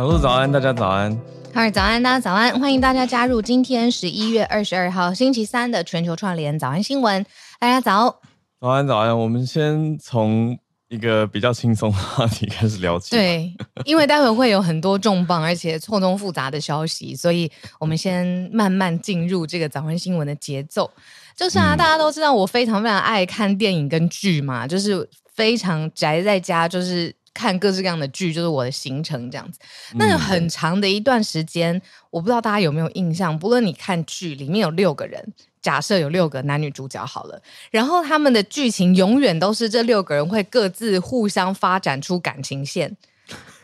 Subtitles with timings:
[0.00, 1.14] 小鹿早安，大家早安。
[1.52, 7.22] 嗨，早安，大家早安，欢迎大家加入今天十一月二十二号星期三的全球串联早安新闻。
[7.58, 8.18] 大家早，
[8.58, 9.18] 早安，早安。
[9.18, 10.58] 我们先从
[10.88, 13.10] 一个比较轻松的话题开始聊起。
[13.10, 13.52] 对，
[13.84, 20.90] 因为待会会有很多重磅而且错综复杂的消息，所以我们先慢慢进入这个早安新闻的节奏。
[21.36, 29.58] 就是啊，大家都知道我非常非常爱看电影跟剧嘛，就是非常宅在家，就是看各式各样的剧，就是我的行程这样子。
[29.94, 31.80] 那有很长的一段时间，
[32.10, 42.96] 我不知道大家有没有印象，不论你看剧里面有六个人，假设有六个男女主角好了，然后他们的剧情永远都是这六个人会各自互相发展出感情线。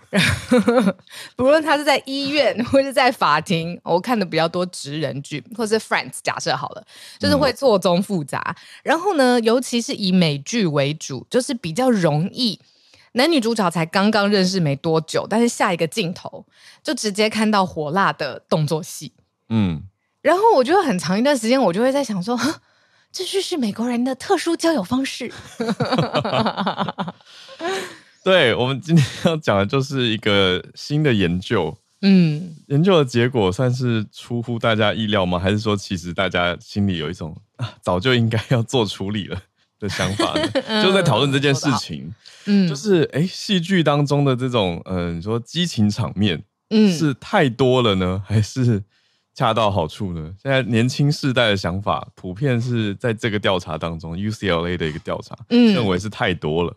[1.37, 6.87] 不论他是在医院，或是在法庭，我看的比较多职人剧，或是 Friends，假设好了，
[7.19, 8.41] 就是会错综复杂。
[8.47, 12.59] 嗯、然后呢，尤其是以美剧为主，就是比较容易，
[13.17, 16.45] 男女主角才刚刚认识没多久，但是下一个镜头
[16.83, 19.13] 就直接看到火辣的动作戏。
[19.49, 19.83] 嗯，
[20.21, 22.39] 然后我觉得很长一段时间，我就会在想说，
[23.11, 25.33] 这就是美国人的特殊交友方式。
[28.23, 35.39] 对，我们今天要讲的就是一个新的研究，嗯，研究的结果算是出乎大家意料吗？
[35.39, 39.41] 还是说其实大家心里有一种啊，早就应该要做处理了
[39.79, 40.49] 的想法呢？
[40.83, 42.13] 就在讨论这件事情，
[42.47, 48.83] 嗯，就是哎，戏剧当中的这种，嗯、呃，你说激情场面，嗯，是太多了呢，还是
[49.35, 50.33] 恰到好处呢？
[50.43, 56.75] 现在年轻世代的想法，普遍是在这个调查当中，UCLA 的一个调查，嗯，认为是太多了。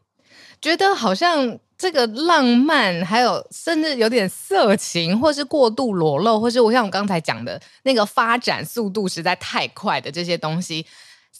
[0.61, 10.85] 觉得好像这个浪漫，还有甚至有点色情，或是过度裸露，或是我像我刚才讲的那个发展速度实在太快的这些东西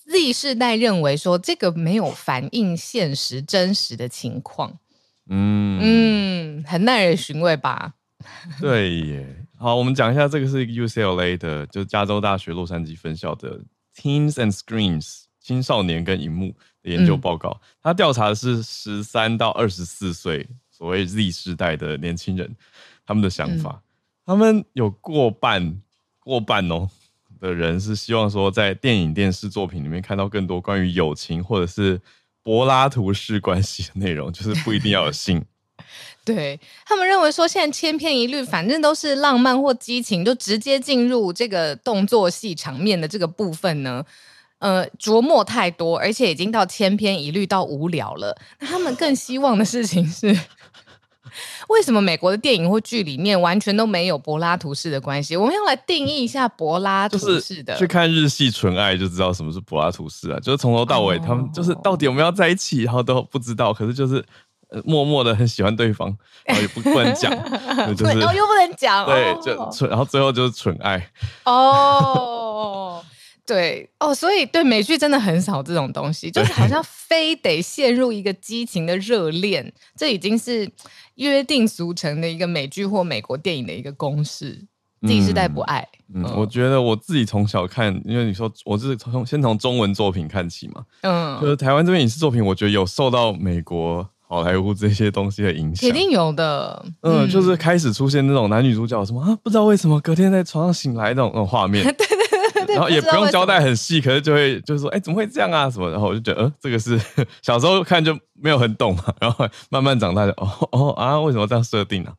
[0.10, 4.78] ，Z 世代认为说这个没有反映现实真实的情况，
[5.28, 7.94] 嗯嗯，很耐人寻味吧？
[8.59, 9.46] 对耶。
[9.58, 13.59] 好，我们讲一下，这个是 UCLA 的，就是加州大学洛杉矶分校的
[13.96, 16.56] Teens and Screens 青少年跟荧幕的。
[16.84, 22.56] 研究报告，他调查的是十三到二十四岁所谓 Z 世代的年轻人，
[23.06, 23.84] 他们的想法，
[24.25, 25.81] 他们有过半
[26.22, 26.90] 过半哦
[27.39, 32.00] 的人是希望说，在电影电视作品里面看到更多关于友情或者是
[32.44, 35.44] 柏拉图式关系的内容，就是不一定要有性。
[36.25, 44.06] 对，他们认为说，现在千篇一律，反正都是浪漫或激情，就直接进入这个动作戏场面的这个部分呢。
[44.59, 48.38] 呃，琢磨太多，而且已经到千篇一律到无聊了。
[48.59, 50.38] 那他们更希望的事情是，
[51.69, 55.35] 为什么美国的电影或剧里面完全都没有柏拉图式的关系？
[55.35, 57.73] 我们要来定义一下柏拉图式的。
[57.73, 64.23] 就是、去看日系纯爱就知道什么是柏拉图式啊，就是从头到尾，哦、他们就是到底我们要在一起，然后都不知道，可是就是
[64.85, 67.31] 默默的很喜欢对方，然后也不不能讲，
[67.95, 71.09] 就是然后又不能讲，对，就纯，然后最后就是纯爱
[71.45, 73.03] 哦。
[73.50, 80.72] 对哦，所以对美剧真的很少这种东西，就是好像非得陷入一个激情的热恋，这已经是
[81.16, 84.68] 约定俗成的一个美剧或美国电影的一个公式。
[85.02, 85.80] 自己世代不爱，
[86.14, 102.06] 嗯，嗯，我觉得我自己从小看，因为你说我是从先从中文作品看起嘛，嗯，就是台湾这边影视作品，我觉得有受到美国好莱坞这些东西的影响，肯定有的，嗯，嗯，就是开始出现那种男女主角什么啊，不知道为什么隔天在床上醒来那种那种画面， 对。
[102.74, 105.69] 然后也不用交代很细，可是就会就是说，哎，怎么会这样啊？
[105.69, 105.90] 什么？
[105.90, 107.00] 然后我就觉得，呃，这个是
[107.41, 112.16] 小时候看就没有很懂嘛，然后慢慢长大就，哦哦啊，为什么这样设定呢、啊？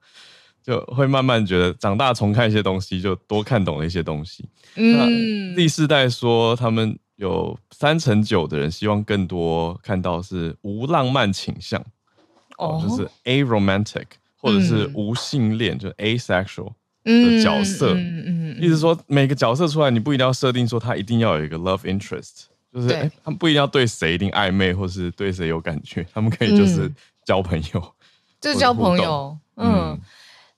[0.62, 4.46] 就会慢慢觉得长大重看一些东西，就多看懂了一些东西。
[4.76, 11.82] 嗯第四代说他们有三成九的人希望更多看到是无浪漫倾向，
[12.58, 14.04] 哦，就是 aromantic
[14.36, 16.72] 或者是无性恋，嗯、就是 asexual。
[17.04, 26.90] 的角色，嗯嗯，意思说每个角色出来，你不一定要设定说他一定要有一个 love interest，就是哎，他们不一定要对谁一定暧昧，或是对谁有感觉，他们可以就是
[27.24, 27.94] 交朋友，
[28.40, 29.98] 就是交朋友，嗯。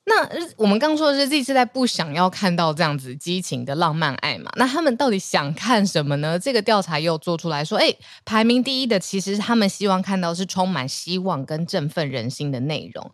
[0.05, 4.51] 那我们刚说的是 Z 世代不想要看到这样子激情的浪漫爱嘛？
[4.57, 6.37] 那他们到底想看什么呢？
[6.37, 7.95] 这个调查又做出来说，哎，
[8.25, 13.11] 排名第一的其实他们希望看到是充满希望跟振奋人心的内容，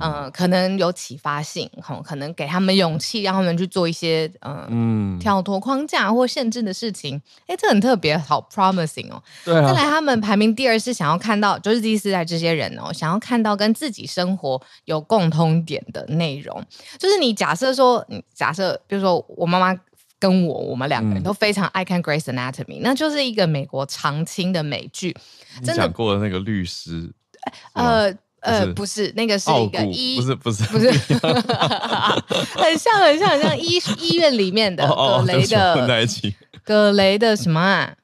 [0.00, 7.20] 嗯、呃，可能有启发性，吼，可能给他们勇气，让他们去做一些、呃、嗯跳脱框架或限制的事情。
[7.48, 9.20] 哎，这很特别，好 promising 哦。
[9.44, 9.66] 对啊。
[9.66, 16.27] 再来，他们排名第二是想要看到，就是 Z 世代这些人哦，想要看到跟自己生活有共通点的内容。
[16.28, 16.64] 内容
[16.98, 19.74] 就是你假设说，你假设比如说我妈妈
[20.18, 25.16] 跟我，我们两个人都非常爱看《Grey's Anatomy》，那就是一个美国常青的美剧。
[25.62, 27.10] 你讲过的那个律师，
[27.72, 30.90] 呃，呃，不是，那个是一个医，不是不是不是，
[32.58, 36.34] 很像很像很像医医院里面的葛雷的混在一起，
[36.64, 37.94] 葛雷的什么啊？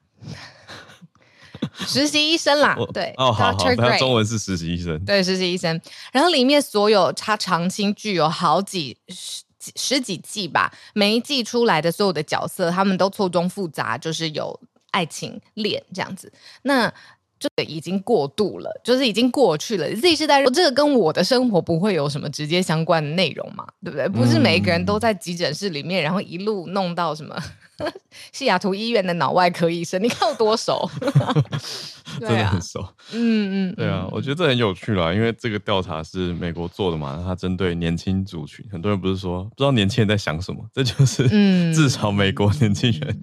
[1.89, 5.79] 实习医生啦，对，哦，好好，他中文是实习医生，对，实习医生。
[6.11, 9.43] 然后里面所有他长青剧有好几十
[9.75, 14.59] 十几季吧，每一季出来的所有的角色，他们都错综复杂，就是有
[14.91, 16.31] 爱情恋这样子。
[16.63, 16.91] 那
[17.37, 19.93] 就已经过度了，就是已经过去了。
[19.95, 24.07] Z 世代这个跟我的生活不会有什么直接相关的内容嘛，对不对？
[24.07, 27.35] 不是每一个人都在急诊室里面，然后一路弄到什么。
[28.31, 30.89] 西雅图医院的脑外科医生， 你看我多熟，
[32.19, 32.79] 真的很熟。
[33.11, 41.27] 嗯嗯，对啊，我觉得这很有趣啦，因为这个调查是美国做的嘛，它针对年轻族群，很多人不是说不知道年轻人在想什么，这就是
[41.73, 43.21] 至少美国年轻人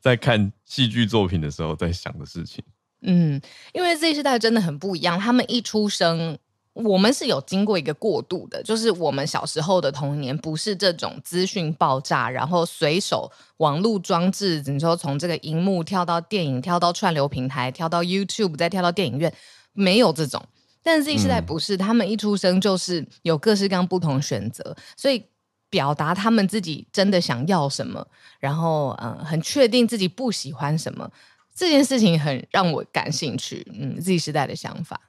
[0.00, 2.62] 在看戏剧作品的时候在想的事情。
[3.02, 3.40] 嗯，
[3.72, 6.38] 因为 Z 世代真的很不一样，他们一出生。
[6.74, 19.32] 我们是有经过一个过渡的，就是我们小时候的童年不是这种资讯爆炸，然后随手网络装置，你说从这个荧幕跳到电影，跳到串流平台，跳到 YouTube，再跳到电影院，
[19.72, 20.44] 没有这种。
[20.82, 25.24] 但是 Z 世代不是，他们一出生就是有各式各样不同选择，所以
[25.70, 28.04] 表达他们自己真的想要什么，
[28.40, 31.08] 然后嗯，很确定自己不喜欢什么，
[31.54, 33.64] 这件事情很让我感兴趣。
[33.72, 35.00] 嗯，Z 世代的想法。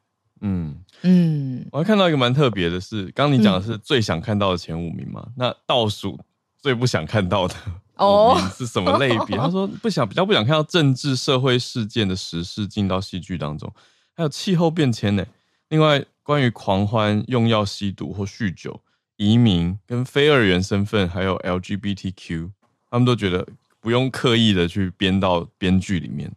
[0.41, 5.23] 嗯嗯，我还看到一个蛮特别的是，刚刚你讲的是最想看到的前五名嘛？
[5.27, 6.19] 嗯、那倒数
[6.61, 7.55] 最不想看到的
[7.95, 9.37] 哦是什么类别？
[9.37, 13.71] 哦、他说不想比较不想看到政治社会事件的时事进到戏剧当中，
[14.15, 15.25] 还有气候变迁呢。
[15.69, 18.81] 另外，关于狂欢、用药、吸毒或酗酒、
[19.15, 22.51] 移民跟非二元身份，还有 LGBTQ，
[22.89, 23.47] 他们都觉得
[23.79, 26.31] 不用刻意的去编到编剧里面。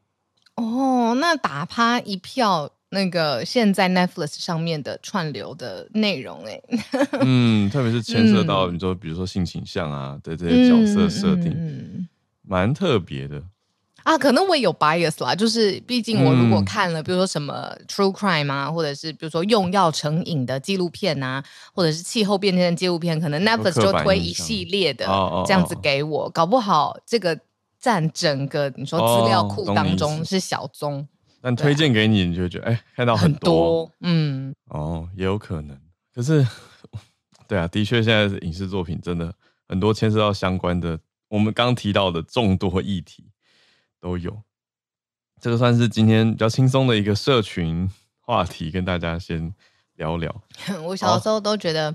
[0.55, 2.71] 哦，那打趴一票。
[2.91, 6.61] 那个现在 Netflix 上面的串流的内容，哎，
[7.21, 12.09] 嗯，特别是牵涉到你说，比如说性倾向啊的这些角色设定，嗯，
[12.43, 13.43] 蛮特别的
[14.05, 14.17] 啊。
[14.17, 21.45] 可能我也有 bias 啦，就是毕竟我如果看了，比如说什么 True Crime 啊，或者是比如说用药成瘾的纪录片啊，
[21.75, 25.05] 或者是气候变迁的纪录片，可能 Netflix 就推一系列的
[25.47, 25.77] 这样子。
[25.83, 27.39] 给我，搞不好这个
[27.79, 31.07] 占整个你说资料库当中是小宗。
[31.41, 35.79] 但推荐给你，你就会觉得哎、欸，看到很多，嗯，哦，也有可能。
[36.15, 36.47] 可是，
[37.47, 39.35] 对啊，的确，现在的影视作品真的
[39.69, 40.99] 很多牵涉到相关的，
[41.29, 43.31] 我们刚提到的众多议题
[44.01, 44.43] 都有。
[45.41, 47.89] 这个算是今天比较轻松的一个社群
[48.21, 49.55] 话题，跟大家先
[49.99, 50.35] 聊聊，
[50.83, 51.95] 我小时候都觉得，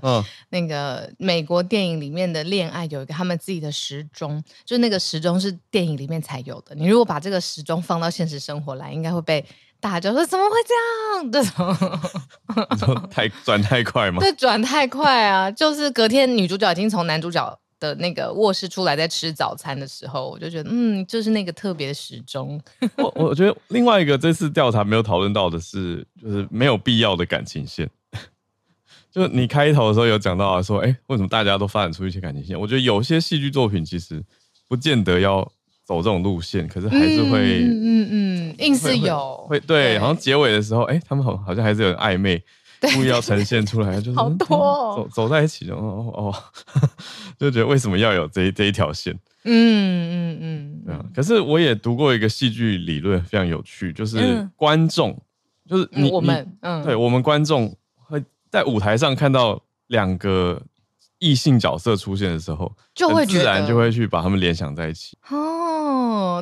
[0.50, 6.74] 那个美国电影里面的恋爱有一个他们自己的时钟，就那个时钟是电影里面才有的。
[6.74, 9.44] 你如果把这个时钟放到现实生活来，应该会被
[9.80, 10.74] 大家说怎么会这
[11.18, 11.32] 样？
[11.32, 14.20] 这种 太转太快吗？
[14.20, 15.50] 对，转太快啊！
[15.50, 22.58] 就是隔天女主角已经从男主角的那个卧室出来，在吃早餐的时候，我就觉得，嗯，就是那个特别的时钟。
[22.96, 27.88] 我我觉得另外一个这次调查没有讨论到的是，就是没有必要的感情线。
[29.12, 32.58] 就你开头的时候有讲到啊，说，哎、欸，为什么大家都发展出一些感情线？
[32.58, 34.24] 我觉得有些戏剧作品其实
[34.66, 35.42] 不见得要
[35.84, 42.42] 走这种路线，可是还是会，嗯嗯嗯，硬是有，会，会对，对好像结尾的时候，哎、欸，他们好好像还是有暧昧。
[42.94, 46.34] 故意要呈现出来，就是好多、哦、走走在一起，哦哦，
[47.38, 49.12] 就觉得为什么要有这一这一条线？
[49.44, 51.04] 嗯嗯嗯，对啊。
[51.14, 55.20] 可是我也读过一个戏剧理论，非常有趣，就是观众，嗯、
[55.68, 60.62] 就是你我们，嗯，对我们观众会在舞台上看到两个
[61.18, 65.16] 异性角色出现的时候，就会自然就会去把他们联想在一起。
[65.28, 65.36] 哦，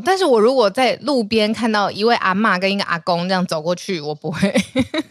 [0.04, 4.52] 但是我如果在路边看到一位阿嬷跟一个阿公这样走过去，我不会。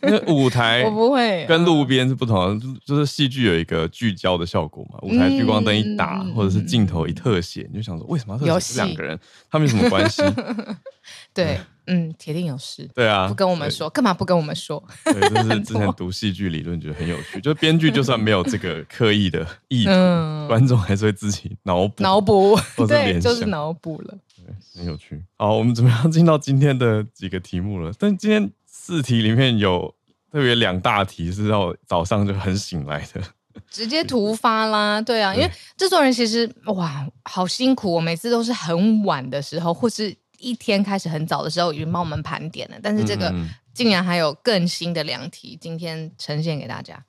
[0.04, 5.00] 因为舞台 我不会跟路边是不同的，就是戏剧有一个聚焦的效果嘛。
[5.04, 9.20] 舞台聚光灯一打，嗯、或者是镜头一特写，你就想说为什么要特写两个人？
[9.50, 10.24] 他们有什么关系？
[11.34, 11.60] 对。
[11.88, 12.88] 嗯，铁定有事。
[12.94, 14.82] 对啊，不跟我们说，干嘛不跟我们说？
[15.04, 17.42] 对，就是之前读戏剧理论，觉得很有趣。
[17.42, 19.92] 就是编剧就算没有这个刻意的意图，
[20.48, 24.16] 观众还是会自己脑补、脑补，对，就是脑补了。
[24.46, 25.24] 对，很有趣。
[25.38, 27.92] 好，我们怎么样进到今天的几个题目了？
[28.00, 29.94] 但今天四题里面有
[30.32, 33.22] 特别两大题是让我早上就很醒来的，
[33.70, 35.02] 直接突发啦。
[35.02, 37.94] 对啊，因为制作人其实哇，好辛苦。
[37.94, 40.16] 我每次都是很晚的时候，或是。
[40.44, 43.32] 一天开始很早的时候已经帮我们盘点了，但是这个
[43.76, 47.06] 竟然还有更新的两题，今天呈现给大家。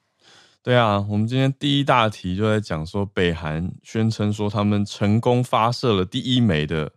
[0.63, 6.93] 对啊，我们今天第一大题就在讲说，北韩宣称说他们成功发射了第一枚的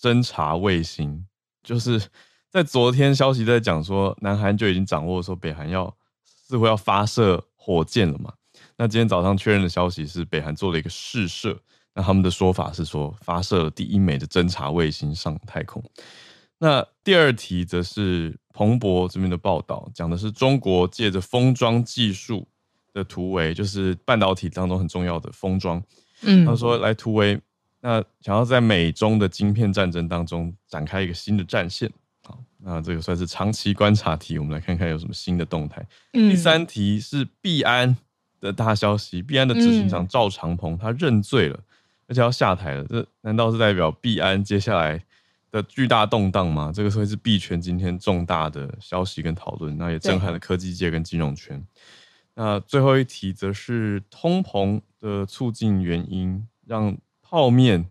[0.00, 1.26] 侦察卫星，
[1.62, 2.00] 就是
[2.48, 8.32] 在昨天消息在讲说，南韩就已经掌握说北韩要似乎要发射火箭了嘛。
[8.76, 11.58] 那今天早上确认的消息是，北韩做了一个试射。
[11.92, 15.82] 那他们的说法是说，发射了第一枚的侦察卫星上太空。
[16.58, 22.46] 那第二题则是彭博这边的报道，讲的是中国借着封装技术
[22.92, 25.82] 的突围，就是半导体当中很重要的封装。
[26.22, 27.40] 嗯，他说来突围，
[27.80, 31.90] 那想要在美中的晶片战争当中展开一个新的战线。
[32.22, 35.84] 好，那这个算是长期观察题，我们来看看有什么新的动态。
[36.12, 37.96] 嗯，第三题是币安
[38.40, 41.58] 的大消息，币安的执行长赵长鹏他认罪了。
[42.06, 45.00] 而且要下台了，这难道是代表币安接下来
[45.52, 46.72] 的巨大动荡吗？
[46.74, 51.64] 这个会是币圈今天重大的消息跟讨论，那也震撼了科技界跟金融圈。
[52.34, 56.96] 那最后一题则是通膨的促进原因，让
[57.30, 57.86] 泡面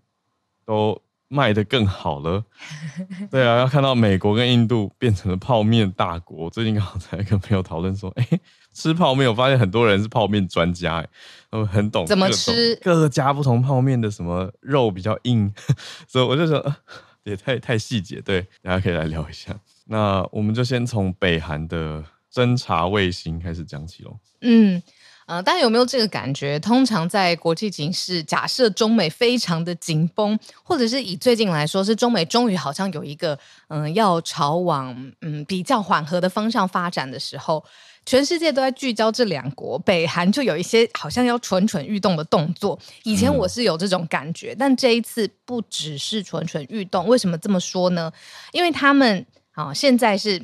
[0.65, 2.43] 都卖得更好了。
[3.31, 6.49] 对啊，要看到美国跟印度变成了泡面大国。
[6.49, 8.39] 最近刚好在跟朋友讨论说，哎、欸。
[8.71, 11.09] 吃泡面，我发现很多人是泡面专家，哎，
[11.51, 15.51] 他们很懂怎么吃各家不同泡面的什么肉比较硬，
[16.07, 16.75] 所以我就说
[17.25, 19.53] 也太太细节，对，大家可以来聊一下。
[19.85, 24.17] 那我们就先从北韩的侦察卫星开始讲起喽。
[24.41, 24.81] 嗯，
[25.29, 26.59] 呃，大家有没有这个感觉？
[26.59, 37.63] 通常在国际情势，假设中美非常的紧绷，或者是以最近来说，是中美终于好像有一个嗯、呃、要朝往嗯比较缓和的方向发展的时候。
[38.07, 42.79] 全世界都在聚焦这两国，北韩就有一些好像要蠢蠢欲动的动作。
[43.03, 47.05] 以前我是有这种感觉，嗯、但这一次不只是蠢蠢欲动。
[47.05, 48.11] 为什么这么说呢？
[48.51, 50.41] 因为他们啊，现在是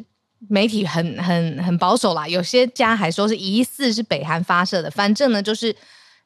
[0.50, 4.90] 媒体很很很保守啦，有些家还说是疑似是北韩发射的。
[4.92, 5.76] 反正呢，就是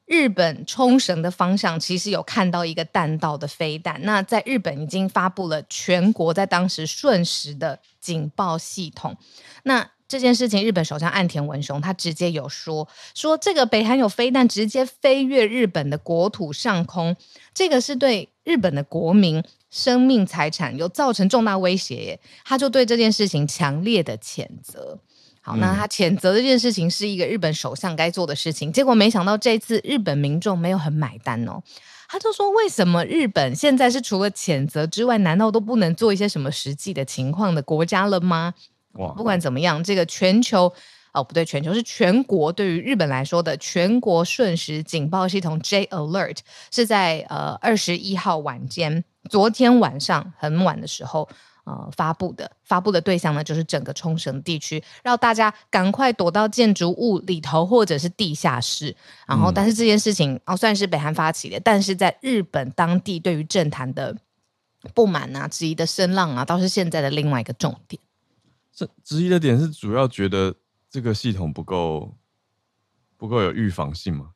[0.05, 3.99] 日本冲绳的方向，其实有看到一个弹道的飞弹。
[4.03, 9.15] 那在日本已经发布了全国在当时瞬时的警报系统。
[9.63, 17.15] 那这件事情，日本首相岸田文雄他直接有说说，这个北韩有飞弹直接飞越日本的国土上空，
[17.53, 24.99] 这个是对日本的国民生命财产有造成重大威胁耶，他就对这件事情强烈的谴责。
[25.41, 31.63] 好，那他谴责这件事情是一个日本首相该做的事情，结果没想到这次日本民众没有很买单哦，
[32.09, 38.53] 他就说，为什么日本现在是除了谴责之外，难道都不能做一些什么实际的情况的国家了吗？
[38.93, 40.71] 哇不管怎么样，这个全球
[41.13, 42.51] 哦不对，全球是全国。
[42.51, 46.37] 对于日本来说的全国瞬时警报系统 J Alert
[46.71, 51.29] 是在呃二十一号晚间，昨天晚上很晚的时候
[51.63, 52.51] 呃发布的。
[52.63, 58.95] 发布的对象呢，就是整个冲绳地区，让大家赶快躲到建筑物里头或者是地下室。
[59.25, 64.15] 然后，但是这件事情哦，算是北韩发起的，但是在日本当地对于政坛的
[64.93, 67.99] 不满啊、质疑的声浪啊，倒是现在的另外一个重点。
[68.71, 70.55] 这质疑的点是主要觉得
[70.91, 72.15] 这个系统不够
[73.17, 74.29] 不够有预防性吗？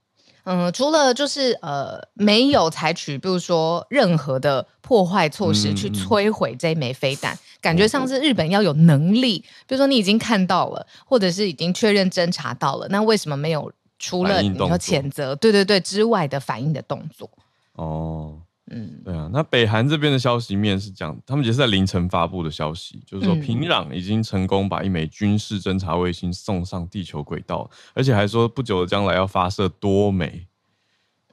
[0.45, 17.29] 嗯，除了就是呃没有采取，比如说任何的破坏措施去摧毁这一枚飞弹，嗯、感觉上是日本要有能力，比如说你已经看到了，或者是已经确认侦查到了，那为什么没有除了你要谴责，对对对之外的反应的动作？
[17.73, 18.37] 哦。
[18.73, 30.47] 嗯，对啊，那北韩这边的消息面是讲，他们也是在凌晨发布的消息，就是说平壤已经成功把一枚军事侦察卫星送上地球轨道，而且还说不久的将来要发射多枚。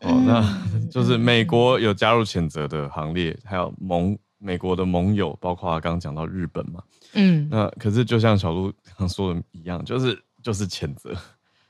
[0.01, 0.43] 哦，那
[0.91, 6.83] 就是美国有加入谴责的行列，还有盟美国的盟友，包括刚刚讲到日本嘛。
[7.13, 11.15] 嗯，那可是就像小鹿刚说的一样，就是就是谴责，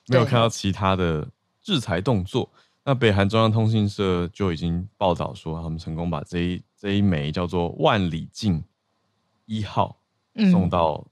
[0.06, 1.26] 没有看到其他的
[1.62, 2.48] 制裁动作。
[2.84, 8.62] 那北韩中央通讯社就已经报道说，他们成功把这一这一枚叫做万里镜
[9.44, 9.98] 一号
[10.50, 11.06] 送到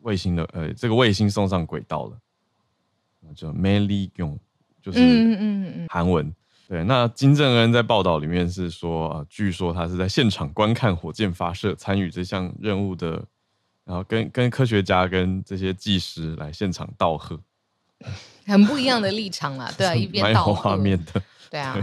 [0.00, 2.18] 卫星的、嗯、呃这个卫星送上轨道了，
[3.34, 4.38] 叫 Marillion
[4.82, 6.32] 就是韩文。
[6.68, 13.24] 对，那金正恩在报道里面是说，呃，据说他是在现场观看火箭发射，参与这项任务的，
[13.84, 17.40] 然后跟跟科学家跟这些技师来现场道贺。
[18.46, 21.82] 很不一样的立场啦， 对啊，一边倒画面的，对啊，对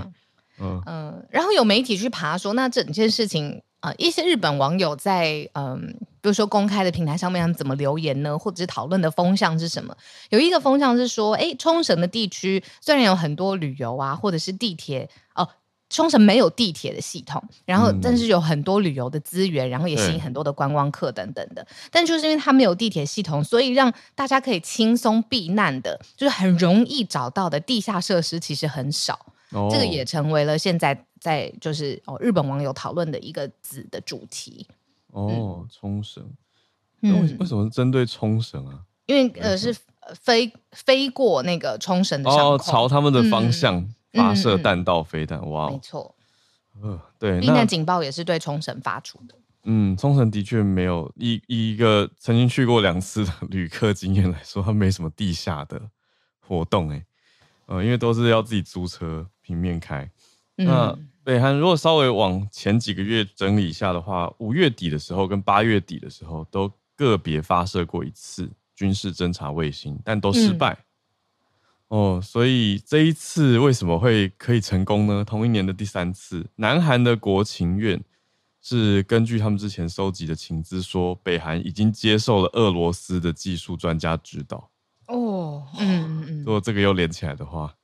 [0.60, 8.38] 嗯嗯，然后有媒体去爬说，那整件事情啊、呃，一些日本网友在嗯，比如说公开的平台上面，他们怎么留言呢？
[8.38, 9.96] 或者是讨论的风向是什么？
[10.30, 15.48] 有一个风向是说，哎，冲绳的地区虽然有很多旅游啊，或者是地铁哦。
[15.96, 21.66] 冲绳没有地铁的系统，然后但是有很多旅游的资源，然后也吸引很多的观光客等等的。
[21.90, 29.18] 但就是因为它没有地铁系统，所以让大家可以轻松避难的，就是很容易找到的地下设施其实很少。
[29.52, 34.68] 哦、这个也成为了现在在就是哦日本网友讨论的一个子的主题。
[35.12, 36.22] 哦，冲绳，
[37.02, 38.82] 为为什么是针对冲绳啊？
[39.06, 39.74] 因为呃是
[40.20, 46.16] 飞飞过那个冲绳的上空，哦，朝他们的方向发射弹道飞弹，嗯、哇，没错，
[46.82, 49.36] 呃，对，避难警报也是对冲绳发出的。
[49.64, 55.82] 嗯，冲绳的确没有以以一个曾经去过两次的 旅客经验来说，它没什么地下的
[56.40, 57.04] 活动，哎，
[57.66, 60.10] 呃，因为都是要自己租车平面开。
[60.58, 70.74] 嗯、那北韩如果稍微往前几个月整理一下的话，五月底的时候跟八月底的时候都个别发射过一次军事侦察卫星，但都失败。
[70.74, 70.86] 嗯、
[71.88, 75.24] 哦，所以这一次为什么会可以成功呢？
[75.24, 78.04] 同一年的第三次，南韩的国情院。
[78.68, 84.72] 是根据他们之前收集的情资说，北韩已经接受了俄罗斯的技术专家指导。
[85.06, 87.76] 哦，嗯嗯，如果这个又连起来的话，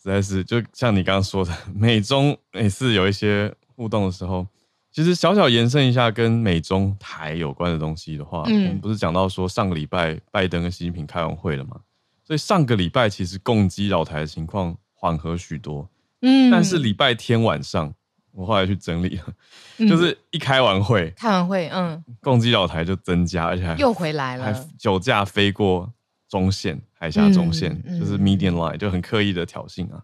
[0.00, 4.46] 实在是就像你刚刚说的，美中每次有一些互动的时候，
[4.92, 11.80] 其实小小延伸一下跟美中台有关的东西的话，嗯、我们不是讲到说上个礼拜拜登跟习近平开完会了吗？
[12.26, 15.88] 所以上个礼拜其实共机扰台的情况缓和许多。
[16.22, 17.94] 嗯，但是礼拜天晚上。
[18.32, 19.34] 我后来去整理了，
[19.78, 25.90] 嗯、 就是一开完会，开完会，嗯，共机扰台就增加，而且还又回来了，还酒驾飞过
[26.28, 30.02] 中线，海峡中线，嗯嗯、就是 median line，就很刻意的挑衅啊，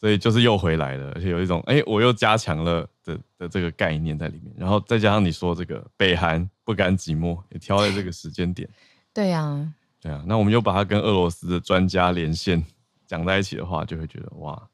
[0.00, 8.66] 所以就是又回来了，而且有一种哎、欸，我又加强了的的这个概念在里面，然后再加上你说这个北韩不甘寂寞，也挑在这个时间点，
[9.12, 12.64] 对呀、啊，对啊，那我们又把它跟俄罗斯的专家连线
[13.06, 14.68] 讲在一起的话，就会觉得哇，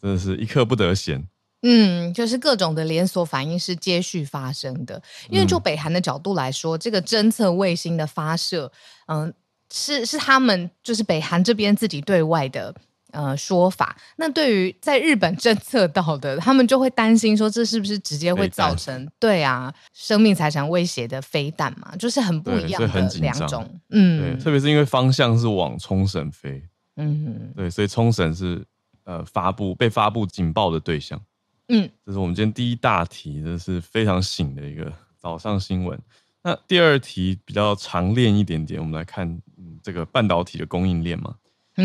[0.00, 1.26] 真的是一刻不得闲。
[1.62, 5.02] 嗯，就是各种的连锁反应是接续发生的。
[5.30, 8.70] 因为就北韩的角度来说，嗯、这个侦测卫星的发射，
[9.06, 9.32] 嗯、呃，
[9.72, 12.74] 是是他们就是北韩这边自己对外的
[13.14, 13.96] 呃说法。
[14.16, 21.94] 那对于在日本侦测到的，他们就会担心说，这是不是直接会造成对啊生命财产威胁的飞弹嘛？
[21.96, 23.80] 就是很不一样的两种。
[23.90, 26.62] 嗯，对，特别是因为方向是往冲绳飞，
[26.96, 28.62] 嗯，对，所以冲绳是
[29.04, 31.20] 呃发布被发布警报的对象。
[31.68, 35.98] 嗯，这是我们今天第一大题，这是非常醒的一个早上新闻。
[36.42, 39.40] 那第二题比较长练一点点，我们来看
[39.82, 41.34] 这个半导体的供应链嘛。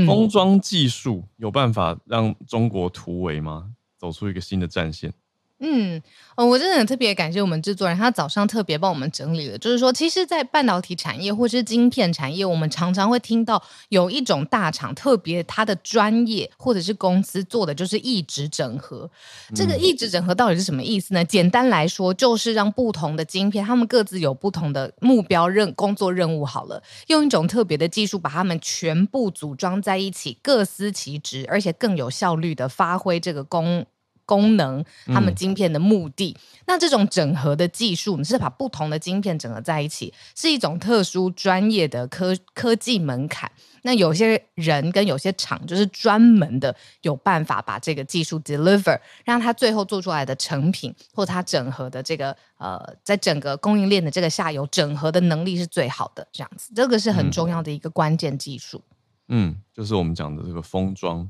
[0.05, 3.73] 封装技术有办法让中国突围吗？
[3.97, 5.13] 走出一个新的战线？
[5.61, 6.01] 嗯，
[6.37, 19.09] 哦，我真的很特别感谢我们制作人，他早上特别帮我们整理了，就是说，其实，在半导体产业或是晶片产业，我们常常会听到有一种大厂特别它的专业或者是公司做的就是一直整合。
[19.53, 21.25] 这个一直整合到底是什么意思呢？
[21.25, 33.85] 简单来说，就是让不同的晶片，他们各自有不同的目标任工作任务，好了，用一种特别的技术把它们全部组装在一起，各司其职，而且更有效率的发挥这个功。
[34.29, 43.51] 功能，他们晶片的目的，嗯、那这种整合的技术，你是把不同的晶片整合在一起，是一种特殊专业的科科技门槛。
[43.81, 56.27] 那有些人跟有些厂，就是专门的有办法把这个技术 deliver，让它最后做出来的成品，或它整合的这个呃，在整个供应链的这个下游整合的能力是最好的。
[56.31, 58.83] 这样子，这个是很重要的一个关键技术。
[59.29, 61.27] 嗯，就是我们讲的这个封装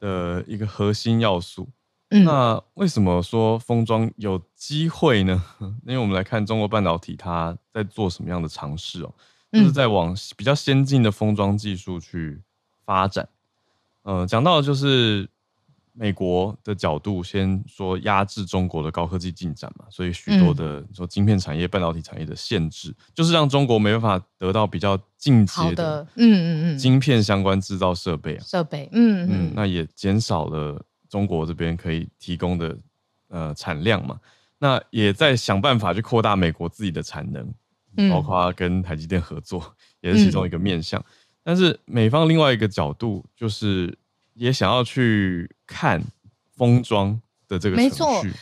[0.00, 1.68] 的一个核心要素。
[2.20, 5.42] 那为什么说封装有机会呢？
[5.86, 9.12] 因为我们来看中国半导体，它在做什么样的尝试哦，
[9.52, 12.40] 就是在往比较先进的封装技术去
[12.84, 13.28] 发展。
[14.02, 15.28] 呃，讲到的就是
[15.92, 30.84] 美国的角度，先说压制中国的高科技进展嘛，所以许多的说晶片产业、半导体产业的限制，就是让中国没办法得到比较进阶的嗯嗯嗯晶片相关制造设备啊设备嗯嗯，那也减少了。
[31.12, 32.74] 中国这边可以提供的
[33.28, 34.18] 呃产量嘛，
[34.56, 37.52] 那也在想办法去扩大美国自己的产能，
[37.98, 40.98] 嗯、包括跟台积电合作也是其中一个面向。
[40.98, 41.04] 嗯、
[41.42, 43.94] 但是美方另外一个角度就是
[44.32, 46.02] 也想要去看
[46.56, 48.32] 封装的这个程序。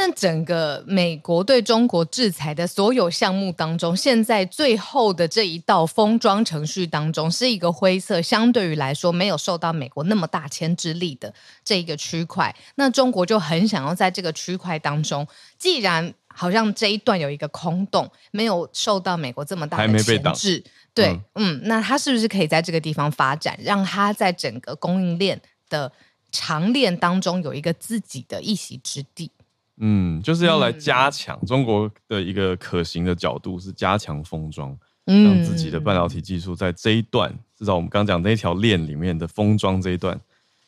[0.00, 11.34] 但整个美国对中国制裁的所有项目当中，现在最后的这一道封装程序当中，是一个灰色，相对于来说没有受到美国那么大牵制力的
[11.64, 12.54] 这一个区块。
[12.76, 15.26] 那中国就很想要在这个区块当中，
[15.58, 20.62] 既然好像这一段有一个空洞，没有受到美国这么大的牵制，
[20.94, 25.90] 对，嗯，嗯，那它是不是可以在这个地方发展，让它在整个供应链的
[26.30, 29.32] 长链当中有一个自己的一席之地？
[29.80, 40.20] 嗯，就是要来加强中国的一个可行的角度是加强封装，让自己的半导体技术在这一段，至少我们刚讲那条链里面的封装这一段，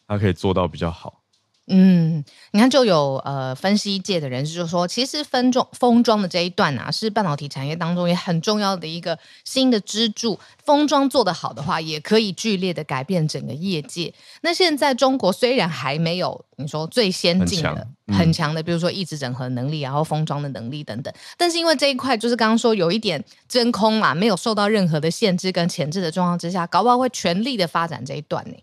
[0.06, 1.19] 它可以做到比较好。
[1.72, 10.38] 嗯，你看，就有呃分析界的人士就说，其实分装封装的这一段啊，是半导体产业当中也很重要的一个新的支柱。
[10.64, 14.12] 封装做得好的话，也可以剧烈的改变整个业界。
[14.42, 28.54] 那现在中国虽然还没有你说最先进的、很强、嗯、的，比如说异质整合能力，然后封装的能力等等，但是因为这一块就是刚刚说有一点真空嘛，没有受到任何的限制跟前置的状况之下，搞不好会全力的发展这一段呢。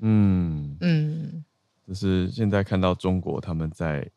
[0.00, 1.44] 嗯嗯。
[1.86, 4.08] 就是现在看到中国他们在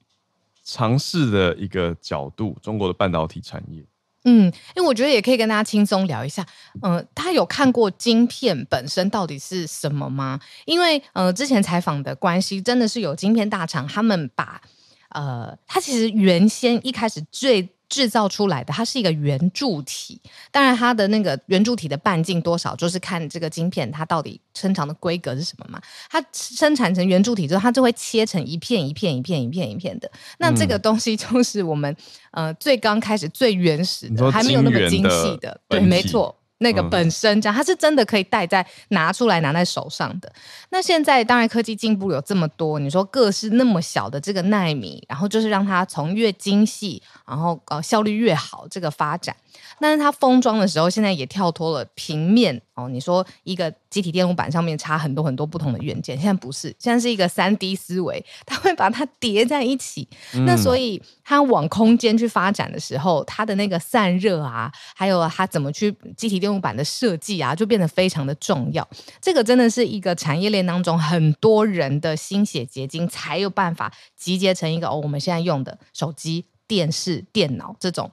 [0.63, 3.85] 尝试的一个角度，中国的半导体产业。
[4.25, 6.45] 嗯，因为我觉得也可以跟大家轻松聊一下。
[6.81, 10.39] 嗯、呃，他有看过晶片本身到底是什么吗？
[10.65, 14.61] 因为呃，之前采访的关系，真的是有晶片大厂，他们把
[15.09, 17.69] 呃，他其实原先一开始最。
[17.89, 20.21] 制造出来的，它是一个圆柱体，
[20.51, 25.81] 当然它的那个圆柱体的半径多少，就是看这个晶片它到底生产的规格是什么嘛。
[26.09, 30.09] 它生产成圆柱体之后，它就会切成一片一片一片一片一片的。
[30.37, 31.93] 那这个东西就是我们
[32.31, 36.35] 呃最刚开始最原始的，还没有那么精细的，对，没错。
[36.59, 40.31] 那个本身这样，它是真的可以戴在拿出来拿在手上的。
[40.69, 49.35] 那现在当然科技进步有这么多，你说个是那么小的这个纳米，然后就是让它从越精细，然后呃效率越好这个发展。
[49.79, 52.87] 但是它封装的时候，现在也跳脱了平面哦。
[52.89, 60.07] 你说一个机体电路板上面插很多很多不同的元件，现在不是，现在是一个三 D 思维，它会把它叠在一起。
[60.33, 68.87] 嗯、那所以它往空间去发展的时候，它的那个散热啊，还有它怎么去机体电路板的设计啊，就变得非常的重要。
[69.21, 78.11] 这个真的是一个产业链当中很多人的心血结晶，才有办法集结成一个哦，我们现在用的手机、电视、电脑这种。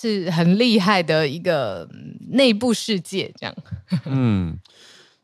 [0.00, 1.88] 是很厉害的一个
[2.28, 3.52] 内部世界，这样。
[4.04, 4.56] 嗯，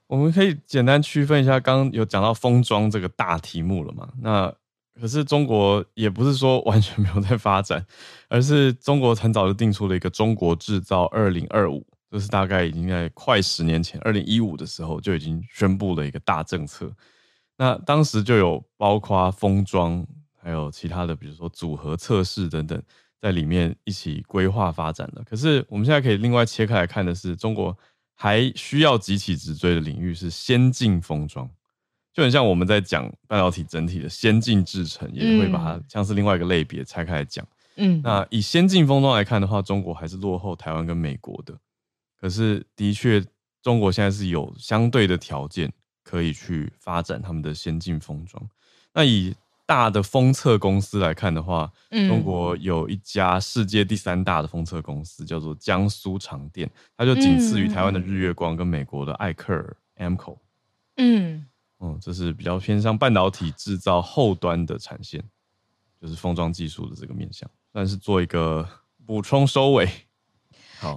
[0.08, 4.08] 我们可以简单区分一下，刚刚有讲到封装这个大题目了嘛？
[4.20, 4.52] 那
[5.00, 7.86] 可是中国也不是说完全没有在发展，
[8.28, 16.88] 而是中国很早就定出了一个“中国制造二零二五”，就是大概已经在快十年前，二零一五的时候就已经宣布了一个大政策。
[17.56, 20.06] 那当时就有包括封装，
[20.40, 22.80] 还有其他的，比如说组合测试等等。
[23.20, 27.74] 在里面一起规划发展的，可是我们现在可以另外切开来看的是，中国
[28.14, 31.48] 还需要急起直追的领域是先进封装，
[32.12, 37.44] 就很像我们在讲半导体整体的先进制程，也会把它像是另外一个类别拆开来讲。
[37.76, 41.58] 嗯，那以先进封装来看的话，中国还是落后台湾跟美国的，
[42.24, 43.22] 可是的确，
[43.60, 45.70] 中国现在是有相对的条件
[46.02, 48.42] 可以去发展他们的先进封装。
[48.94, 60.38] 那以大的封测公司来看的话，嗯，中国有一家世界第三大的封测公司叫做江苏长电，它就仅次于台湾的日月光跟美国的艾克尔 （Amkor）。
[60.96, 61.46] 嗯，
[61.80, 65.22] 嗯，这是比较偏向半导体制造后端的产线，
[66.00, 68.66] 就是封装技术的这个面向，算是做一个
[69.04, 69.86] 补充收尾。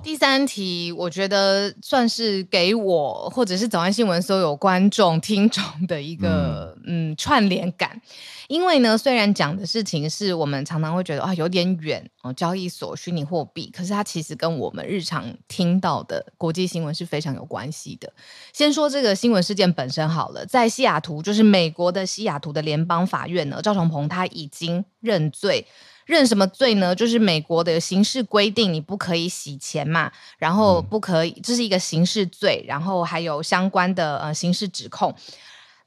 [0.03, 8.01] 第三题，我觉得算是给我或者是早安新闻所有观众听众的一个嗯，嗯串联感，
[8.47, 18.11] 因为呢，虽然讲的事情是我们常常会觉得啊有点远哦，交易所虚拟货币，可是它其实跟我们日常听到的国际新闻是非常有关系的。
[18.53, 25.65] 先说这个新闻事件本身好了，在西雅图，就是美国的西雅图的联邦法院呢，赵崇鹏他已经认罪。
[26.07, 26.95] 认什么罪呢？
[26.95, 35.13] 就是美国的刑事规定，你不可以洗钱嘛，然后不可以，这是一个刑事罪，然后还有相关的呃刑事指控。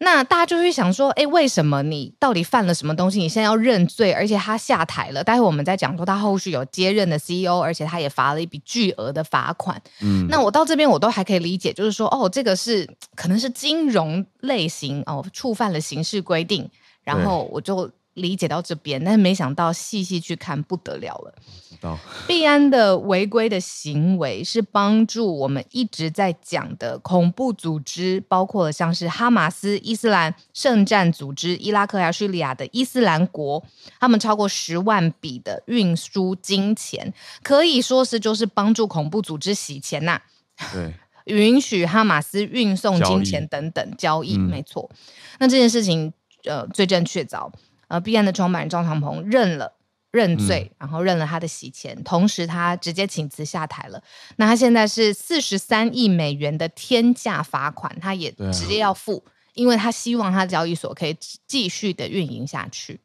[0.03, 3.19] 那大家就会想说，哎，为什么你到底犯了什么东西？
[3.19, 5.23] 你现在要认罪，而且他下台了。
[5.23, 9.81] 待会我们再讲说他后续有接任的 CEO，而且他也罚了一笔巨额的罚款。
[10.01, 16.71] 嗯，那我到这边我都还可以理解，就是说，哦，这个是可能是金融类型哦，触犯了刑事规定，
[17.05, 17.91] 然后我就。
[18.15, 21.35] 理解到这边，但是没想到细细去看不得了了。
[21.71, 21.97] 知道
[22.27, 33.65] 币安的违规的行为是帮助我们一直在讲的恐怖组织，包括了像是哈马斯、伊斯兰圣战组织、伊拉克还有叙利亚的伊斯兰国，
[33.99, 40.21] 他们超过十万笔的运输金钱，可以说是就是帮助恐怖组织洗钱呐、
[40.57, 40.67] 啊。
[40.73, 40.93] 对，
[41.33, 44.91] 允许哈马斯运送金钱等等交易，交易没错。
[45.39, 46.13] 那这件事情
[46.45, 47.51] 呃，罪证确凿。
[47.91, 49.73] 呃，币安的创办人赵长鹏认了
[50.13, 54.01] 认罪，嗯、然后认了他的洗钱，同时他直接请辞下台了。
[54.37, 63.01] 那他现在是四十三亿美元的天价罚款，他也直接要付，啊、因为他希望他的交易所可以继续的运营下去。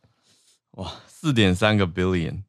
[0.72, 2.44] 哇，四点三个 billion，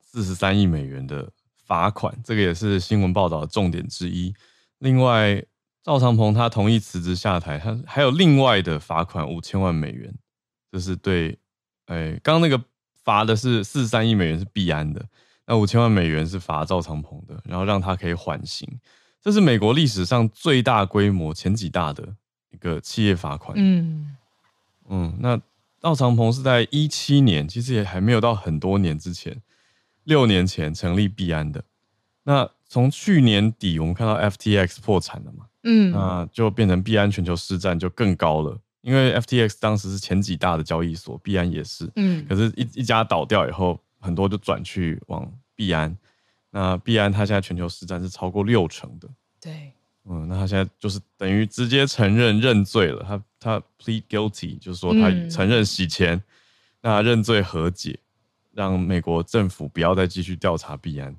[0.00, 1.30] 四十三亿美元的
[1.64, 4.34] 罚款，这个也是新闻报道的重点之一。
[4.78, 5.42] 另外，
[5.82, 10.14] 赵长鹏他同意辞职下台，他还有另外的罚款五千万美元。
[10.70, 11.38] 这是对，
[11.88, 12.58] 哎，刚刚那个
[13.04, 15.04] 罚的是四十三亿美元是币安的，
[15.46, 18.66] 那五千万美元是罚赵长鹏的，然后让他可以缓刑。
[19.20, 22.14] 这是美国历史上最大规模、前几大的
[22.50, 23.54] 一个企业罚款。
[23.58, 24.16] 嗯
[24.88, 25.38] 嗯，那
[25.80, 29.40] 赵长鹏是在一七年，其实也还没有到很多年之前，
[30.04, 31.62] 六年前成立币安的。
[32.24, 35.46] 那从去年底，我们看到 FTX 破产了嘛？
[35.64, 41.86] 嗯，那就变成币安全球市占就更高了，因为 FTX 当时是前几大的交易所，币安也是。
[41.96, 45.94] 嗯，可是一，一一家倒掉以后，很多就转去往币安。
[46.50, 49.06] 那币安它现在全球市占是超过六成的。
[49.38, 49.70] 对，
[50.06, 53.04] 嗯，那他现在就是等于直接承认认罪了。
[53.06, 56.22] 他他 plead guilty，就是说他承认洗钱，嗯、
[56.80, 57.98] 那认罪和解，
[58.54, 61.14] 让美国政府不要再继续调查币安。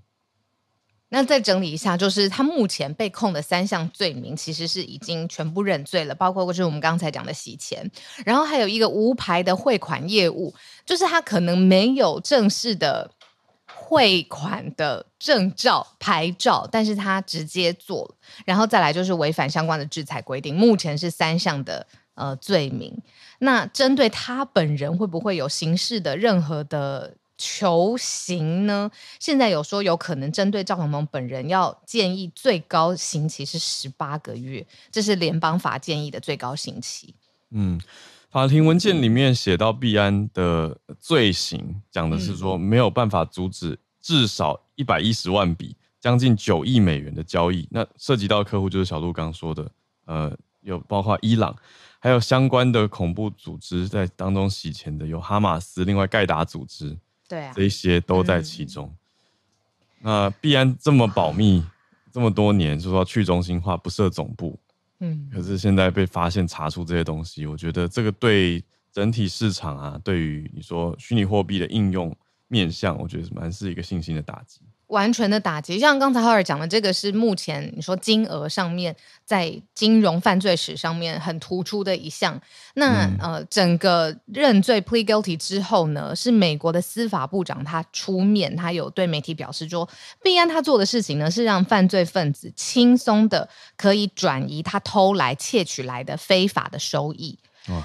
[1.12, 7.90] 那再整理一下，就是他目前被控的三项罪名，其实是已经全部认罪了，包括就是我们刚才讲的洗钱，
[8.24, 10.54] 然后还有一个无牌的汇款业务，
[10.86, 13.10] 就是他可能没有正式的
[13.66, 22.96] 汇款的证照牌照，但是他直接做了，然后再来就是违反相关的制裁规定，目前是三项的呃罪名。
[23.40, 27.16] 那针对他本人，会不会有刑事的任何的？
[27.40, 28.92] 求刑呢？
[29.18, 37.16] 现在有说有可能针对赵鹏鹏本人要建议最高刑期是十八个月，这是联邦法建议的最高刑期。
[37.52, 37.80] 嗯，
[38.30, 47.66] 法庭文件里面写到币安的罪行，讲的是说没有办法阻止至少一百一十万笔，将近九亿美元的交易。
[47.72, 49.72] 那涉及到的客户就是小鹿刚说的，
[50.06, 51.56] 呃，有包括伊朗，
[52.00, 56.98] 还有相关的恐怖组织在当中洗钱的，有哈马斯，另外盖达组织。
[57.30, 58.94] 对啊，这些都在其中。
[60.02, 61.64] 嗯、那必安这么保密
[62.12, 64.60] 这么多年，就说去中心化不设总部，
[65.00, 72.14] 嗯，可是现在被发现查出这些东西，我觉得这个对整体市场啊，对于你说虚拟货币的应用
[72.48, 74.62] 面向，我觉得蛮是一个信心的打击。
[74.90, 82.40] 完全的打击，像刚才浩尔讲的，这个是目前你说金额上面在金融犯罪史上面很突出的一项。
[82.74, 89.88] 那、嗯、呃，整个认罪 plead guilty 之后呢，是美国的司法部长他出面，他有对媒体表示说，
[90.24, 93.48] 币安他做的事情呢，是让犯罪分子轻松的
[93.78, 97.38] 可以转移他偷来窃取来的非法的收益。
[97.68, 97.84] 哇，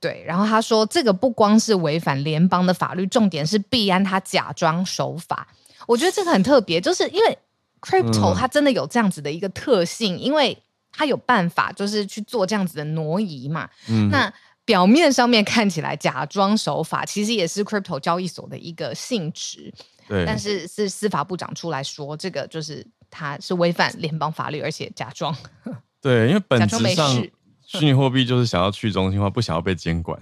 [0.00, 5.46] 对，然后他说，这个不光是违反联邦的法律，重点是币安他假装守法。
[5.86, 7.38] 我觉得这个很特别，就是因为
[7.80, 10.56] crypto 它真的有这样子的一个特性，嗯、因为
[10.90, 13.68] 它有办法就是去做这样子的挪移嘛。
[13.88, 14.32] 嗯、那
[14.64, 19.72] 表面上面看起来假装守法，其实也是 crypto 交易所的一个性质。
[20.08, 25.34] 对，但是是司法部长出来说，这个就是他是违反联邦法律，而且假装。
[26.00, 27.10] 对，因为本质上
[27.64, 30.20] 虚拟货币就是想要去中心化，不想要被监管。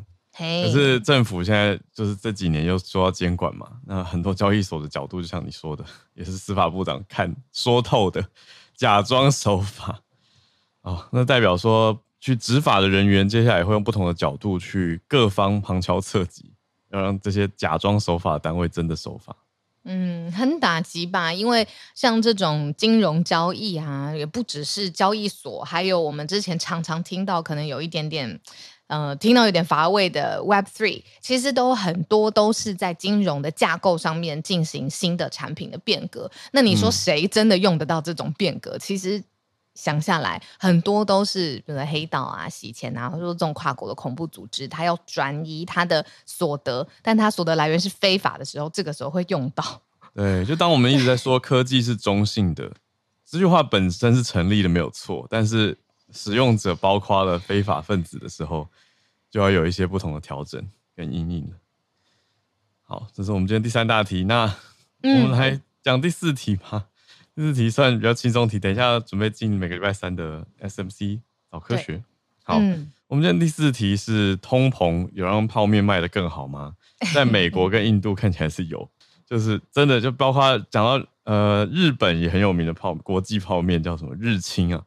[0.64, 8.26] 可是政府现在就是这几年又说要监管嘛，那很多交易所的角度，就像你说的，也是司法部长看说透的，
[8.74, 10.00] 假装守法
[10.80, 16.52] 哦，那代表说去执法的人员接下来会用不同的角度去各方旁敲侧击，
[16.90, 19.36] 要让这些假装守法的单位真的守法。
[19.84, 21.32] 嗯，很打击吧？
[21.32, 28.40] 因为像这种金融交易啊，也不只是交易所，还有我们之前常常听到，可能有一点点。
[28.90, 36.28] 呃，听到有点乏味的 Web Three，其实都很多都是在金融的架构上面进行新的产品的变革。
[36.50, 38.72] 那你说谁真的用得到这种变革？
[38.72, 39.22] 嗯、其实
[39.76, 49.64] 想下来，很多都是比如黑道啊、洗钱啊，或者说这种跨国的恐怖组织，他要转移他的所得，但他所得来源是非法的时候，这个时候会用到。
[50.12, 52.72] 对，就当我们一直在说科技是中性的，
[53.24, 55.78] 这句话本身是成立的，没有错，但是。
[56.12, 58.68] 使用者包括了非法分子的时候，
[59.30, 60.62] 就要有一些不同的调整
[60.96, 61.56] 跟阴影了。
[62.82, 64.24] 好，这是我们今天第三大题。
[64.24, 64.52] 那
[65.02, 66.86] 我们来讲第四题吧。
[67.34, 71.20] 第四题算比较轻松题，等一下准备进每个礼拜三的 SMC
[71.50, 72.02] 早科学。
[72.42, 72.56] 好，
[73.06, 76.74] 我们今天第四题是通膨有让泡面卖得更好吗？
[77.14, 78.90] 在美国跟印度看起来是有，
[79.24, 84.84] 就是真的就包括讲到呃日本也很有名的泡国际泡面叫什么日清啊。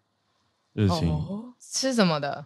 [0.74, 2.46] 日清、哦、吃什么的？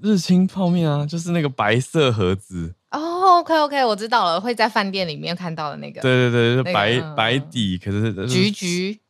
[0.00, 2.74] 日清泡面啊，就是那个白色盒子。
[2.90, 6.00] 哦，OK OK，我知道了，会在饭店里面看到的那个。
[6.00, 9.00] 对对对，就是白、那个、白底，可是、就是、橘橘。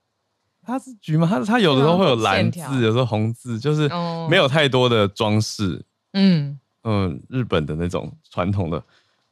[0.62, 1.26] 它是橘吗？
[1.30, 3.88] 它它有的时候会有蓝字，有时候红字，就是
[4.28, 5.82] 没有太多的装饰。
[6.12, 8.82] 嗯嗯，日本的那种传统的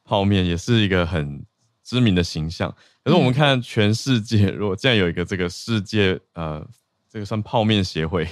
[0.05, 1.45] 泡面也是一个很
[1.83, 2.75] 知名的形象。
[3.05, 6.67] 可是我们看全世界，如果这样有一个这个世界呃，
[7.11, 8.27] 这个算泡面协会。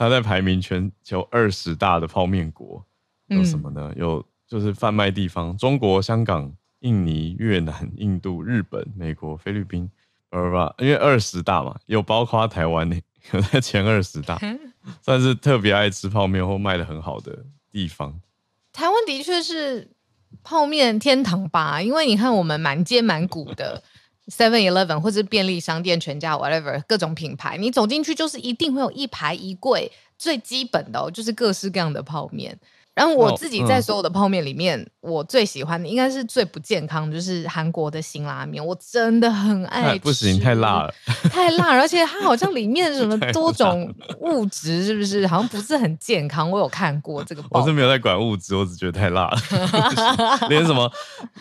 [0.00, 2.82] 它在排名全球二十大的泡面国
[3.26, 3.92] 有什么呢？
[3.94, 9.90] 嗯、有就是贩卖地方，中国、香港、印尼、越南、印度、日本、美国、菲律宾，
[10.30, 12.98] 呃吧，因为二十大嘛，有包括台湾呢，
[13.34, 14.40] 有在前二十大，
[15.02, 18.18] 算是特别爱吃泡面或卖的很好的地方。
[18.72, 19.90] 台湾的确是
[20.42, 23.82] 泡面天堂吧，因为你看我们满街满谷的
[24.28, 32.58] Seven Eleven 或者便利商店、全家 whatever 各种品牌，你走进去就是一定会有一排一柜最基本的哦，就是各式各样的泡面。
[33.00, 38.64] 然后我自己在所有的泡面里面，我最喜欢的应该是最不健康的，就是韩国的辛拉面。
[38.64, 40.94] 我真的很爱吃，不行，太辣了，
[41.32, 45.26] 太辣了，而且它好像里面什么 多种物质，是不是？
[45.26, 46.50] 好像不是很健康。
[46.50, 49.38] 我有看过这个，我是没有在管物质，我只觉得太辣了。
[50.50, 50.92] 连什么，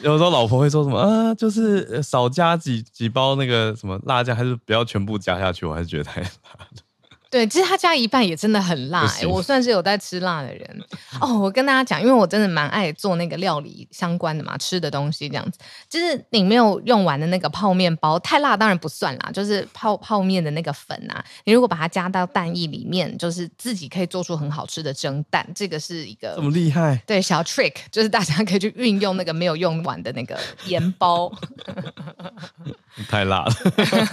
[0.02, 6.68] 有时候老婆会说什么啊，就是少加几几包那个什么辣酱，还是不要全部加下去，我还是觉得太辣了。
[7.30, 10.84] 对，其实他加一半也真的很辣，欸，我算是有在吃辣的人
[11.22, 11.38] 哦。
[11.38, 15.60] 我跟大家讲，因为我真的蛮爱做那个料理相关的嘛，吃的东西这样子。
[15.88, 19.30] 就是你没有用完的那个泡面包，太辣当然不算啦。
[19.32, 25.48] 就是泡泡面的那个粉啊，你如果把它加到蛋液里面，就是自己可以做出很好吃的蒸蛋。
[25.54, 27.00] 这个是一个这么厉害？
[27.06, 31.32] 对，小 trick， 就是大家可以去运用那个没有用完的那个盐包。
[33.08, 33.52] 太辣了，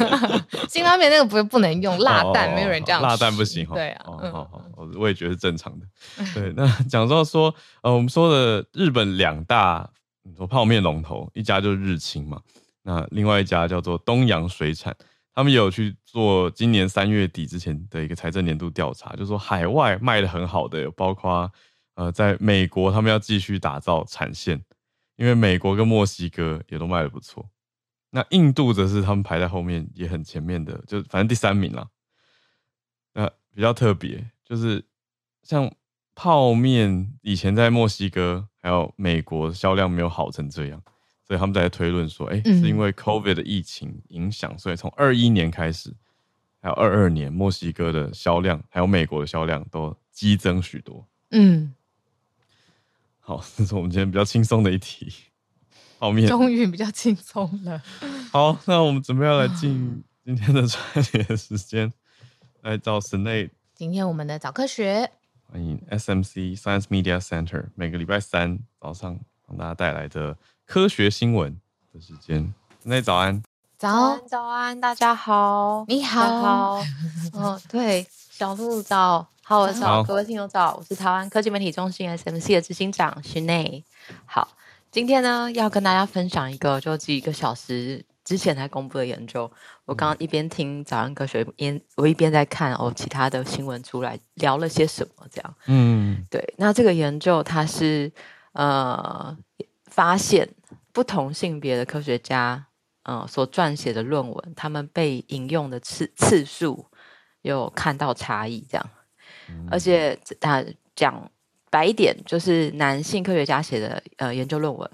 [0.69, 3.06] 辛拉面那个不不能用辣蛋，哦、没有人这样。
[3.07, 3.75] 辣蛋不行哈。
[3.75, 4.65] 对啊，哦、好好，
[4.97, 5.87] 我也觉得是正常的。
[6.35, 9.89] 对，那讲到说，呃，我们说的日本两大
[10.37, 12.41] 说泡面龙头，一家就是日清嘛，
[12.83, 14.95] 那另外一家叫做东洋水产，
[15.35, 21.51] 他们也有去做今年三月底之前的一个财政年度调查，就是说海外卖的很好的有包括
[21.95, 24.63] 呃，在美国他们要继续打造产线，
[25.17, 27.49] 因为美国跟墨西哥也都卖的不错。
[28.11, 31.87] 那印度则是他们排在后面也很前面的，就反正第三名了。
[33.57, 34.85] 那比较特别，就是
[35.43, 35.73] 像
[36.15, 40.83] 泡面以前在墨西哥还有美国销量没有好成这样，
[41.27, 45.95] 所以他们在推论说，哎、欸，是因为 COVID 的疫情影响，所以从二一年开始，
[46.61, 51.07] 还有二二年，墨西哥的销量还有美国的销量都激增许多。
[51.31, 51.75] 嗯，
[53.21, 55.13] 好，这是我们今天比较轻松的一题。
[55.99, 57.83] 泡面终于比较轻松了。
[58.31, 61.91] 好，那我们准备要来进今天的串联时间，
[62.67, 63.49] 来找神内。
[63.77, 65.09] 今天我们的早科学，
[65.53, 71.57] 欢迎 SMC Science Media Center，每个礼拜三早上帮大家带来的科学新闻
[71.95, 72.53] 的时间。
[72.83, 73.41] 神内早安，
[73.79, 76.85] 早安早安，大家好，你好，好，
[77.35, 83.85] 哦，对，小鹿早，好，我早，各位听友早，我是台湾科技媒体中心 SMC 的执行长神内，
[84.25, 84.49] 好。
[84.91, 89.51] 今天呢，要跟大家分享一个就几个小时之前才公布的研究。
[89.87, 95.55] 我刚刚一边听早安科学，边我一边在看哦，其他的新闻出来聊了些什么，这样。
[95.67, 96.55] 嗯，对。
[96.59, 98.13] 那这个研究它是
[98.53, 99.35] 呃，
[99.87, 100.47] 发现
[100.93, 102.67] 不同性别的科学家
[103.05, 106.87] 呃所撰写的论文，他们被引用的次次数
[107.43, 108.91] 有看到差异，这样。
[109.71, 110.63] 而且他
[110.95, 111.31] 讲。
[111.69, 114.91] 白一点，就是男性科学家写的呃研究论文，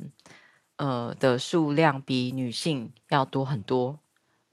[0.76, 3.98] 呃的数量比女性要多很多，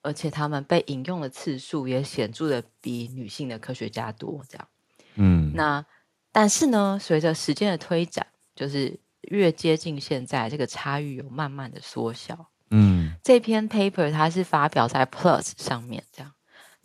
[0.01, 4.41] 而且他们被引用的次数也显著的比女性的科学家多。
[4.47, 4.67] 这样，
[5.15, 5.85] 嗯，那
[6.31, 12.47] 但是呢，随着时间的推展，就是越接近现在，这个差异有慢慢的缩小。
[12.71, 16.31] 嗯，这篇 paper 它是发表在 Plus 上面，这样。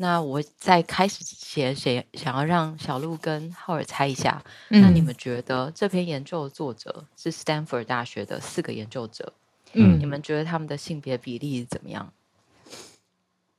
[0.04, 9.32] 那我在开始之前，想想要让小鹿跟浩尔猜一下，嗯、那你们觉得这篇研究的作者是 Stanford 大学的四个研究者，
[9.72, 12.12] 嗯，你们觉得他们的性别比例怎么样？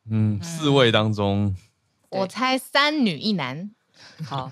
[0.07, 1.55] 嗯，四位当中，
[2.09, 3.71] 我猜三女一男。
[4.23, 4.51] 好，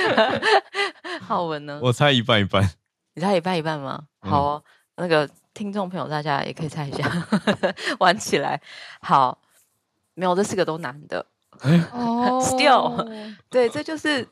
[1.20, 1.78] 浩文呢？
[1.82, 2.66] 我猜一半一半。
[3.12, 4.04] 你猜一半一半吗？
[4.20, 4.64] 好、哦，
[4.96, 7.28] 嗯、那个听众朋友，大家也可以猜一下，
[8.00, 8.58] 玩起来。
[9.02, 9.38] 好。
[10.14, 11.24] 没有，这四个都男的。
[11.92, 14.26] 哦，still，对，这就是，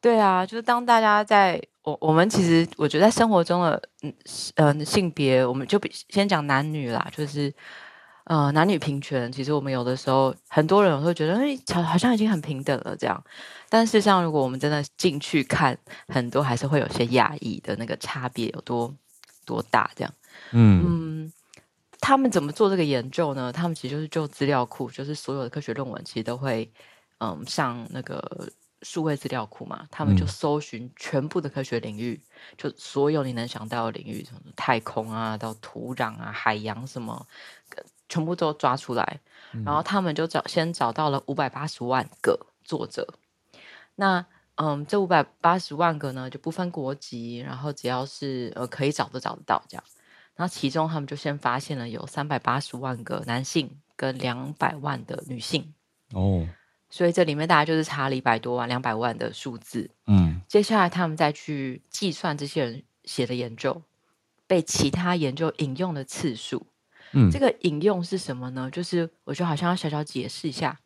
[0.00, 4.14] 对啊，就是当大家在我我们其实我觉得在生活中的嗯
[4.54, 7.52] 嗯性别，我们就比先讲男女啦，就是
[8.24, 13.22] 呃男女平权，其实我们有的时候很多人会觉得哎，好好像已经很平等了这样，
[13.68, 15.76] 但事实上如果我们真的进去看，
[16.08, 18.94] 很多还是会有些压抑的那个差别有多
[19.44, 20.14] 多大这样，
[20.52, 20.84] 嗯。
[20.86, 21.32] 嗯
[22.06, 23.52] 他们怎么做这个研究呢？
[23.52, 26.70] 他们其实就是就资料库，就是所有的科学论文其实都会，
[27.18, 28.48] 嗯，上那个
[28.82, 29.88] 数位资料库嘛。
[29.90, 37.26] 他们就搜寻全部的科学领域，嗯、就所有你能想到的领域，从太空啊到土壤啊、海洋什么，
[38.08, 39.20] 全部都抓出来。
[39.50, 43.04] 嗯、然后他们就找先找到了五百八十万个作者。
[43.96, 49.82] 那嗯，这五百八十万个呢就不分国籍，然后只要是呃可以找都找得到这样。
[50.36, 55.72] 然后其中他们就先发现了有三百八十万个男性跟两百万的女性
[56.12, 56.46] 哦，
[56.90, 59.90] 所以这里面大概就是差了一百多万、两百万的数字。
[60.06, 63.82] 嗯，接下来他们再去计算这些人写的研究
[64.46, 66.66] 被其他研究引用的次数。
[67.12, 68.70] 嗯，这个引用是什么呢？
[68.70, 70.78] 就是我觉得好像要小小解释一下。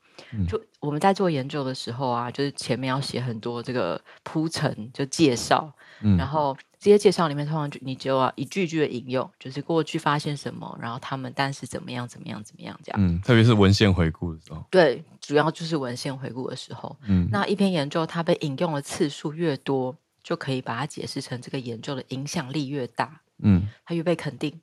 [0.49, 24.61] 就我们在做研究的时候啊，就是前面要写很多这个铺陈，就介绍，嗯，然后这些介绍里面通常就你就要一句句的引用，就是过去发现什么，然后他们当时怎么样怎么样怎么样这样，嗯，特别是文献回顾的时候，对，主要就是文献回顾的时候，嗯，那一篇研究它被引用的次数越多，就可以把它解释成这个研究的影响力越大，嗯，它越被肯定。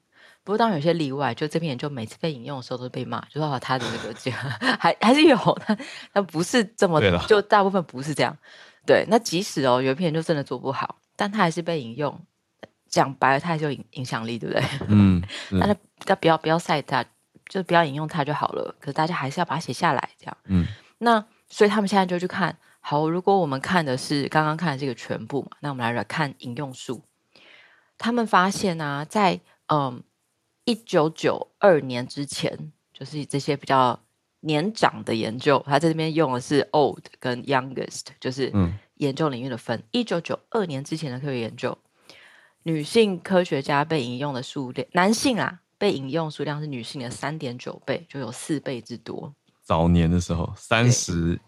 [0.48, 4.39] 不过当然有些例外，就这篇研究每次被引用的时候都被骂，就说他的那个这样
[4.80, 5.36] 还还是有，
[5.68, 5.78] 但
[6.14, 8.34] 但不是这么，就大部分不是这样。
[8.86, 12.18] 对，那即使哦有一篇研究真的做不好，但他还是被引用，
[12.88, 14.64] 讲白了他还是有影影响力，对不对？
[14.88, 15.22] 嗯，
[15.52, 15.76] 那他
[16.06, 17.04] 他不要不要晒他，
[17.50, 18.74] 就不要引用他就好了。
[18.80, 20.38] 可是大家还是要把它写下来，这样。
[20.45, 20.66] 嗯，
[21.00, 27.04] 那所以他们现在就去看，好，如果我们看的是刚刚看的这个全部嘛，那我们来来看引用数。
[27.98, 30.02] 他们发现啊，在嗯。
[30.68, 33.97] 一九九二年之前，就是这些比较
[34.41, 38.51] 年长的研究，他在这边用的是 old 跟 youngest，就是
[38.95, 39.82] 研究领域的分。
[39.91, 41.78] 一九九二年之前的科学研究，
[42.63, 49.34] 女性科学家被引用的数量，男性啊被引用数量是女性的三点九倍，就有四倍之多。
[49.63, 51.39] 早年的时候，三十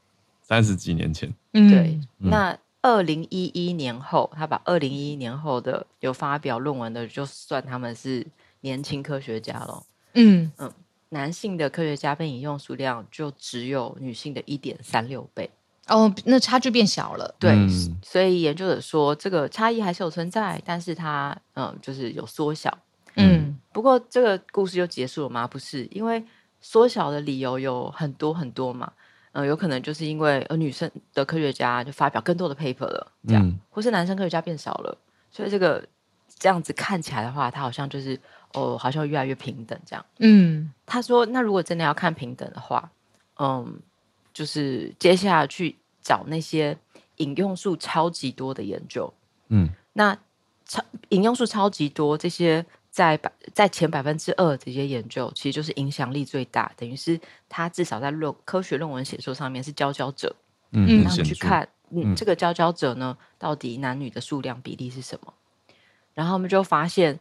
[0.42, 2.00] 三十几年前，对。
[2.20, 8.26] 嗯、那二零一一年后，他把二零一一年后的有发表论文的，就算他们是。
[8.62, 10.72] 年轻科学家咯，嗯嗯，
[11.10, 15.50] 男性的科学家被引用数量就只有女性的一点三六倍
[15.88, 17.34] 哦，那差距变小了。
[17.40, 22.78] 对，嗯、所以研究者说这个差异还是有存在，但是它嗯就是有缩小。
[23.16, 25.48] 嗯，不过这个故事就结束了吗？
[25.48, 26.24] 不是，因为
[26.62, 28.92] 缩小的理由有很多很多嘛。
[29.32, 34.98] 嗯，有可能就是因为呃女生的科学家就发表更多的 paper 了，这样，嗯、或是男生科学家变少了，
[35.30, 35.84] 所以这个
[36.40, 38.20] 这样子看起来的话，他好像就是。
[38.54, 40.04] 哦，好像越来越平等这样。
[40.18, 42.90] 嗯，他说，那如果真的要看平等的话，
[43.38, 43.80] 嗯，
[44.34, 46.76] 就是接下来去找那些
[47.18, 49.14] 引用数超级多的研究。
[49.50, 50.18] 嗯，那
[50.66, 60.36] 超引用数超级多，这些在百在前百分之二这些研究，其实就是影响力最大，等于是他至少在论科学论文写作上面是佼佼者。
[60.72, 65.32] 嗯，然后去看，嗯，这个佼佼者呢，到底男女的数量比例是什么？
[66.20, 67.18] 然后我们就发现。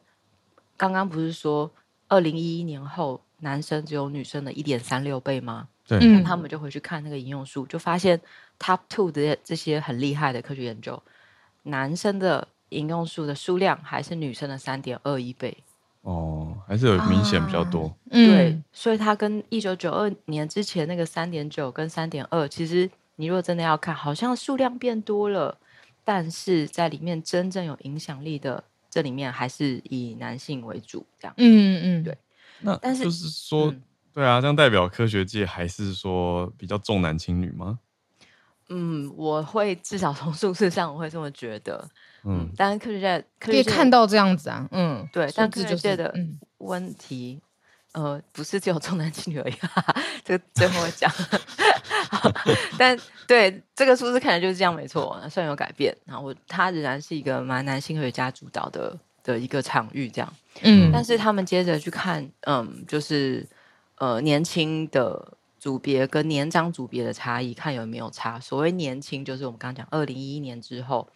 [0.80, 1.68] 刚刚不是说
[2.07, 5.66] 二零一一年后男生只有女生的一点三六倍吗？
[5.88, 8.20] 对，那他们就回去看那个引用数，就发现
[8.61, 11.03] top two 的这些很厉害的科学研究，
[11.64, 15.59] 男生的引用数的数量还是女生的三点二一倍。
[16.03, 17.86] 哦，还是有明显比较多。
[17.86, 25.59] 啊、对，所以它跟一九九二年之前那个三点九跟三点二，其实你如果真的要看，好像数量变多了，
[26.05, 28.62] 但是在里面真正有影响力的。
[28.91, 31.34] 这里面还是以男性为主，这样。
[31.36, 32.16] 嗯嗯，对。
[32.61, 33.82] 那但是就是说，嗯、
[34.12, 37.78] 对啊，这样代表科学界还是说比较重男轻女吗？
[38.68, 41.89] 嗯，我会至少从数字上我会这么觉得。
[42.24, 44.68] 嗯，但是科学界可以看到这样子啊。
[44.72, 45.30] 嗯，对。
[45.34, 46.12] 但科学界的
[46.59, 47.41] 问题，
[47.93, 49.53] 嗯、呃，不是只有重男轻女而已。
[49.53, 51.11] 哈哈，这个最后会讲。
[52.78, 60.32] 但对这个数字看来就是这样，没错，虽然有改变，然后它仍然是一个蛮男性科学家主导的的一个场域，这样。
[60.62, 63.46] 嗯，但是他们接着去看，嗯，就是
[63.96, 68.40] 呃年轻的组别跟年长组别的差异，看有没有差。
[68.40, 71.09] 所谓年轻，就是我们刚刚讲二零一一年之后，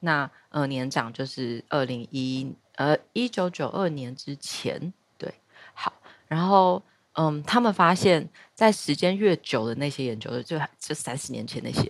[0.00, 5.34] 那呃年长就是二零一呃一九九二年之前，对，
[5.74, 5.92] 好，
[6.26, 6.82] 然后。
[7.18, 11.80] 嗯，他们发现，在时间越久的那些研究，就就三十年前那些、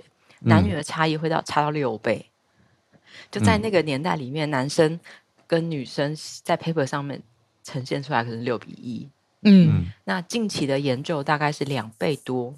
[0.40, 2.24] 嗯、男女的差异会到差到六倍，
[3.30, 5.00] 就在那个年代里面，嗯、男生
[5.48, 7.20] 跟女生在 paper 上面
[7.64, 9.08] 呈现出来可能六比一。
[9.42, 12.54] 嗯，那近期的研究大概是两倍多。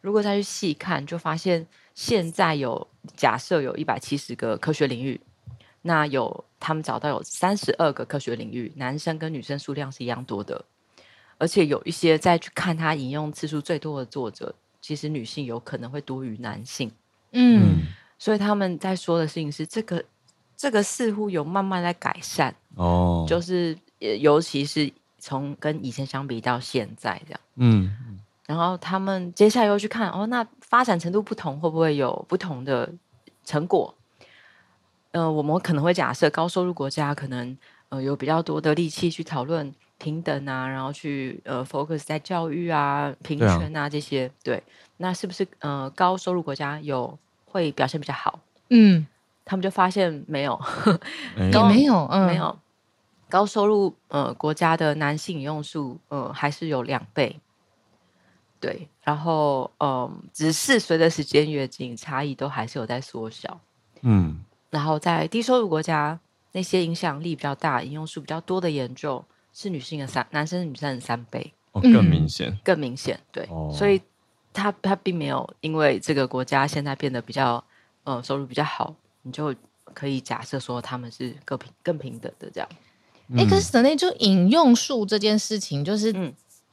[0.00, 5.20] 如果再去细看，就发现现在有假设有一百七十个科学领域，
[5.82, 10.64] 那有他们找到有三十二个科学领域，男生跟女生数量是一样多的。
[11.38, 16.90] 而且有一些再去看他引用次数最多的作者，其实女性有可能会多于男性。
[17.32, 17.86] 嗯，
[18.18, 20.04] 所以他们在说的事情是，这个
[20.56, 23.76] 这个似乎有慢慢在改善哦，就是
[24.20, 27.40] 尤其是从跟以前相比到现在这样。
[27.56, 32.92] 嗯，然后他们接下来又去看哦，那发展程度不同，会不会有不同的
[33.44, 33.94] 成果。
[35.12, 37.56] 呃，我们可能会假设高收入国家可能
[37.88, 44.30] 呃有比较多的力气去讨论平等啊，然后去呃 focus 在教育啊、平权啊这些。
[44.42, 44.62] 对，
[44.96, 48.38] 那是不是呃高收入国家有会表现比较好？
[48.70, 49.06] 嗯，
[49.44, 50.58] 他们就发现没有，
[51.36, 52.58] 也没有，嗯，没有。
[53.28, 57.38] 高收入呃国家的男性引用数呃还是有两倍。
[58.60, 63.60] 对，然后嗯、呃，只是随着时间越近，差异都还是有在缩小。
[64.00, 64.44] 嗯。
[64.70, 66.18] 然后在低收入国家，
[66.52, 69.24] 那些影响力比较大、引用数比较多的研究，
[69.60, 74.00] 是女性的三，男生女生的三倍，哦，更明显，更明显，对，哦、所以
[74.52, 77.64] 他他并没有因为这个国家现在变得比较
[78.04, 79.52] 呃收入比较好，你就
[79.92, 82.68] 可以假设说他们是更平更平等的这样。
[83.36, 86.14] 哎、嗯，可是那就引用数这件事情，就是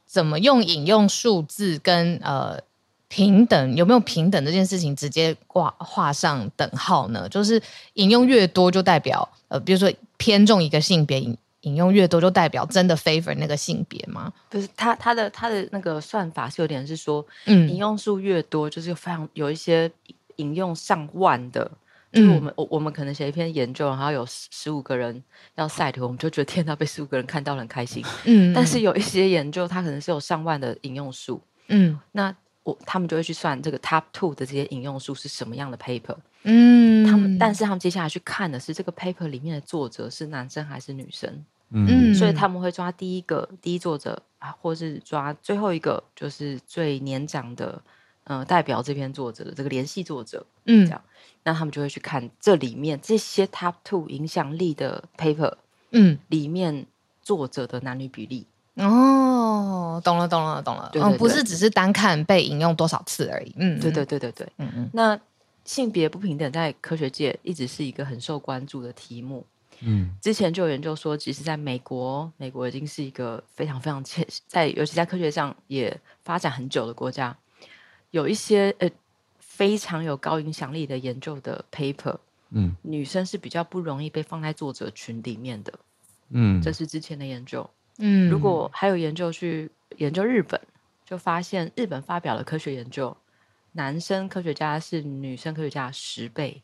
[0.05, 2.61] 怎么用引用数字跟呃。
[3.07, 7.29] 平等有没有平等这件事情直接挂画上等号呢？
[7.29, 7.61] 就是
[7.93, 14.31] 引用越多就代表呃，比如说偏重一个性别，引引用越多就代表真的 favor 那个性别吗？
[14.49, 19.91] 不是，他他的他的那个算法是有点是说，嗯，引用数越多就是非常有一些
[20.37, 21.69] 引用上万的，
[22.11, 25.21] 就是我们我、嗯、我们可能写一篇研究，然后有十五个人
[25.55, 32.33] 要 cite，我们就觉得天哪，被十五个人看到很开心，嗯，但是有一些研究它可能是有上万的引用数，嗯，那。
[32.65, 47.81] 我他们就会去算这个 top two 的这些引用数是什么样的 paper，嗯，他们但是他们接下来去看的是这个 paper 里面的作者是男生还是女生，嗯，所以他们会抓第一个第一作者啊，或是抓最后一个就是最年长的，
[48.23, 51.01] 呃，代表这篇作者的这个联系作者，嗯，这样，
[51.43, 55.53] 那他们就会去看这里面这些 top two 影响力的 paper，
[55.91, 56.85] 嗯，里面
[57.21, 58.45] 作者的男女比例。
[58.75, 60.91] 哦，懂了，懂了，懂了。
[60.95, 63.55] 嗯，不是只是单看被引用多少次而已。
[63.57, 64.47] 嗯，对对对对对。
[64.57, 64.89] 嗯嗯。
[64.93, 65.17] 那
[65.63, 69.45] 性别不平等在科学界一直是一个很受关注的题目。
[69.81, 70.15] 嗯。
[70.21, 77.37] 之前就有研究说，其实在美国，美国已经是一个非常非常前，在尤其在科学上也发展很久的国家，
[78.11, 78.89] 有一些呃
[79.39, 82.17] 非常有高影响力的研究的 paper，
[82.51, 85.73] 嗯，女生是比较不容易被放在作者群里面的。
[86.29, 87.69] 嗯，这是之前的研究。
[87.97, 90.59] 嗯，如果还有研究去研究日本，
[91.05, 93.15] 就发现日本发表了科学研究，
[93.73, 96.61] 男生科学家是女生科学家十倍，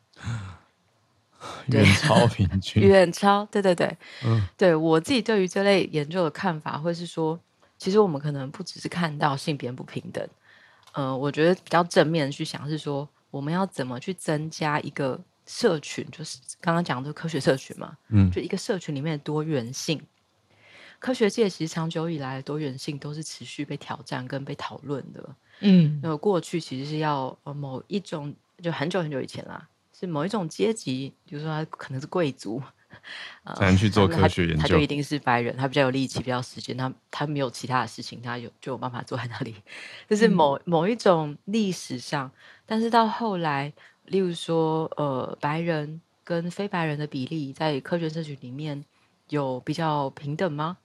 [1.68, 7.38] 远超平均， 远超，对对对，嗯，对我自己对于这类研究的看法，会是说，
[7.78, 10.26] 其实我们可能不只是看到性别不平等，
[10.92, 20.00] 呃，我觉得比较正面去想是说，我们要怎么去增加一个社群，就是刚刚讲的科学社群嘛，嗯，就一个社群里面的多元性。
[20.98, 25.28] 科学界其实长久以来的多元性都是持续被挑战跟被讨论的。
[25.58, 28.32] 嗯，那过去其实是要呃某一种，
[28.62, 29.68] 就很久很久以前啦，
[30.02, 32.60] 是某一种阶级，比如说他可能是贵族，
[33.54, 39.54] 才能去做科学研究，他就一定是白人，他比较有力气，比较时间，他他没有其他的事情，他有就有办法坐在那里。
[40.10, 42.28] 就是某、嗯、某一种历史上，
[42.66, 43.72] 但是到后来，
[44.06, 48.84] 例如说呃白人跟非白人的比例在科学社群里面
[49.28, 50.78] 有比较平等吗？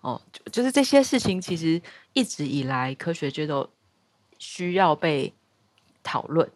[0.00, 1.82] 哦，就就是这些事情，其实
[2.14, 3.68] 一直以来科学界都
[4.38, 5.34] 需要被
[6.02, 6.50] 讨论。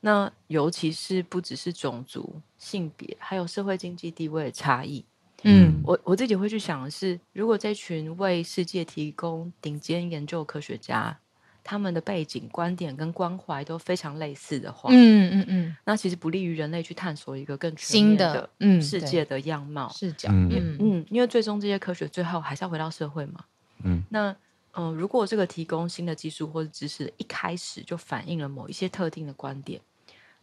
[0.00, 5.04] 那尤其是不只是种族、性别，还有社会经济地位的差异。
[5.44, 11.16] 嗯，我我自己会去想的是，如果这群为世界提供顶尖研究科学家，
[11.62, 20.28] 他们的背景、观点跟关怀都非常类似的话，嗯嗯嗯，那其实不利于人类去探索一个更全面的世界的样貌视角。
[20.32, 23.44] 嗯嗯，嗯，因为最终这些科学最后还是要回到社会嘛。
[23.84, 24.34] 嗯，那
[24.72, 29.80] 嗯、呃，如果这个提供新的技术或者知识一开始就反映了某一些特定的观点，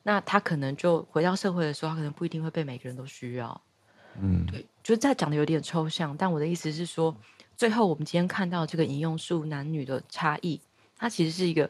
[0.03, 3.61] 那他可能就回到社会的时候，他可能不一定会被每个人都需要。
[4.19, 7.15] 嗯，对，就是在讲的有点抽象，但我的意思是说，
[7.57, 10.61] 最后我们今天看到这个引用数男女的差异。
[10.97, 11.69] 它其实是一个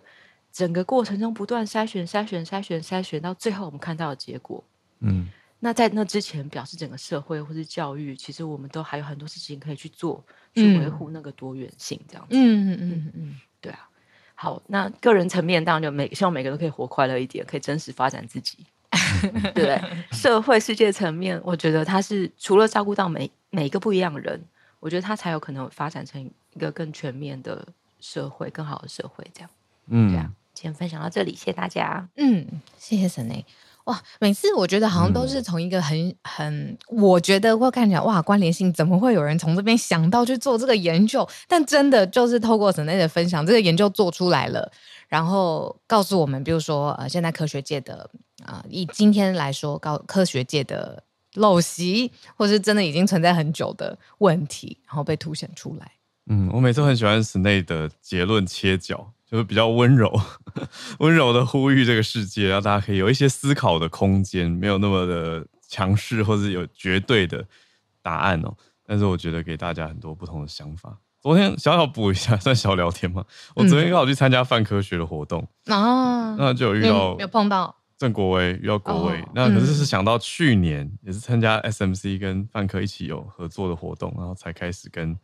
[0.51, 4.63] 整个过程中不断筛选、筛选、筛选、筛选，到最后我们看到的结果。
[4.99, 5.27] 嗯，
[5.59, 12.35] 那在那之前，表示整个社会或是教育，其实我们都还有很多事情可以去做，去维护那个多元性，这样子。
[12.35, 13.89] 嗯嗯嗯嗯，对啊。
[14.35, 18.59] 好，那个人层面当然就每希望每个人都可以活快乐一点，可以真实发展自己，
[19.31, 19.81] 对不对？
[20.11, 24.43] 社会世界层面，我觉得他是除了照顾到每每一个不一样的人，
[24.79, 26.21] 我觉得他才有可能发展成
[26.53, 27.67] 一个更全面的。
[28.01, 29.49] 社会更好的社会，这样，
[29.87, 32.07] 嗯，这样，今天分享到这里，谢谢大家。
[32.17, 32.45] 嗯，
[32.77, 33.43] 谢谢沈雷。
[33.85, 41.27] 哇，每次我觉得好像都是从一个很、嗯、很，我觉得会看起来哇，关联性怎么会有人从这边想到去做这个研究？
[41.47, 44.71] 但真的就是透过 Snae 的分享，这个研究做出来了，
[45.07, 48.09] 然后告诉我们，比如说呃，现在科学界的
[48.43, 51.03] 啊、呃，以今天来说，高科学界的
[51.35, 55.91] 陋习，或是真的已经存在很久的问题，然后被凸显出来。
[56.27, 59.11] 嗯，我每次很喜欢 Snae 的结论切角。
[59.29, 60.13] 就是比较温柔，
[60.99, 67.43] 温柔的呼吁这个世界，让大家可以有一些思考的空间，没有那么的强势或者有绝对的
[68.03, 68.55] 答案哦。
[68.85, 70.95] 但是我觉得给大家很多不同的想法。
[71.19, 73.25] 昨天小小补一下，算小聊天吗？
[73.55, 79.25] 我昨天刚好去参加泛科学的活动啊，那就有遇到有碰到郑国威，遇到国威。
[79.33, 85.17] 那可是是想到去年也是参加 SMC 跟泛科一起有合作的活动，然后才开始跟。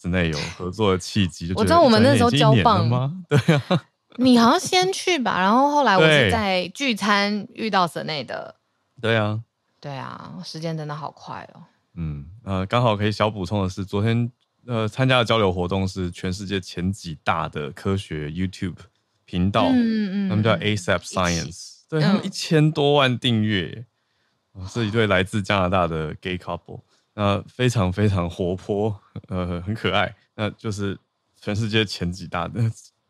[0.00, 3.22] 之内有合作的契机，我知道我们那时候交棒吗？
[3.28, 3.84] 对啊，
[4.16, 8.54] 你好像先去吧，然后后来我是在聚餐遇到 Snae 的。
[9.00, 9.40] 对啊，
[9.80, 11.62] 对啊，时间真的好快哦。
[11.94, 14.30] 嗯呃，刚好可以小补充的是，昨天
[14.66, 18.76] 呃参加的交流活动是全世界前几大的科学 YouTube
[19.24, 23.84] 频道，嗯嗯，他们叫 ASAP Science，对他们一千多万订阅，
[24.68, 26.82] 是一对来自加拿大的 gay couple。
[27.18, 28.96] 那非常非常活泼，
[29.26, 30.14] 呃，很可爱。
[30.36, 30.96] 那就是
[31.34, 32.60] 全世界前几大的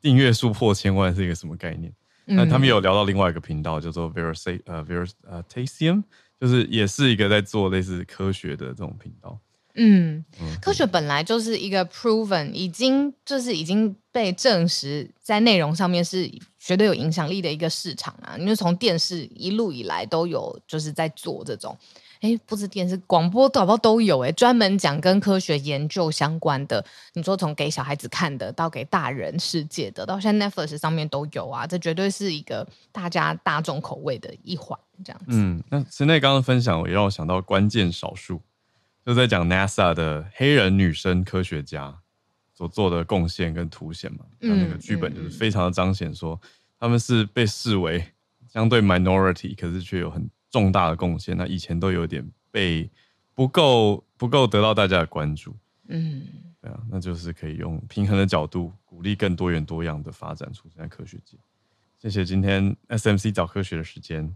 [0.00, 1.92] 订阅数破千万是一个什么概念？
[2.24, 6.02] 嗯、那他们有聊到另外一个频道，叫做 Versa 呃 Vers 呃 Tasium，
[6.40, 9.38] 就是也是一个在做类似科学的这种频道。
[9.74, 16.26] 嗯，嗯科学本来就是一个 proven，已经就是已经被证实，在内容上面是
[16.58, 18.38] 绝对有影响力的一个市场啊。
[18.38, 21.76] 因为从电视一路以来都有，就是在做这种。
[22.20, 26.84] 哎，不止电视、广播、导播都有哎，专门讲跟科学研究相关的。
[27.14, 31.66] 你说从给小孩子看的，到给大人世界的，到现在 Netflix 上面都有啊。
[31.66, 35.26] 这绝对是一个大家大众口味的一环，这样子。
[35.28, 38.40] 嗯，那 Snae 刚刚分享也让我想到关键少数，
[39.06, 41.96] 就在讲 NASA 的黑人女生科学家
[42.54, 44.24] 所做的贡献跟凸显嘛。
[44.40, 46.40] 那那个剧本就是非常的彰显说，
[46.80, 48.04] 他们是被视为
[48.52, 52.88] 相对 minority，可是却有很重大的贡献，那以前都有点被
[53.34, 55.54] 不够不够得到大家的关注，
[55.88, 56.26] 嗯，
[56.60, 61.36] 对啊，那就是可以用平衡的角度鼓励更多元多样的发展出现在科学界。
[62.00, 64.34] 谢谢今天 SMC 找科学的时间，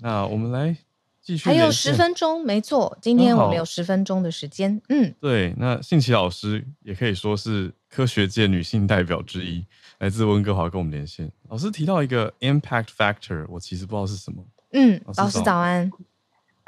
[0.00, 0.76] 那我们来
[1.22, 9.64] 继续，还有十分钟，没错，今天我们有十分钟的时间，嗯，对，那信琪老师也可以说是科学界女性代表之一，
[9.98, 11.30] 来自温哥华跟我们连线。
[11.48, 14.44] 老师提到一个 impact factor，我其实不知道是什么。
[14.78, 15.90] 嗯，老师早安。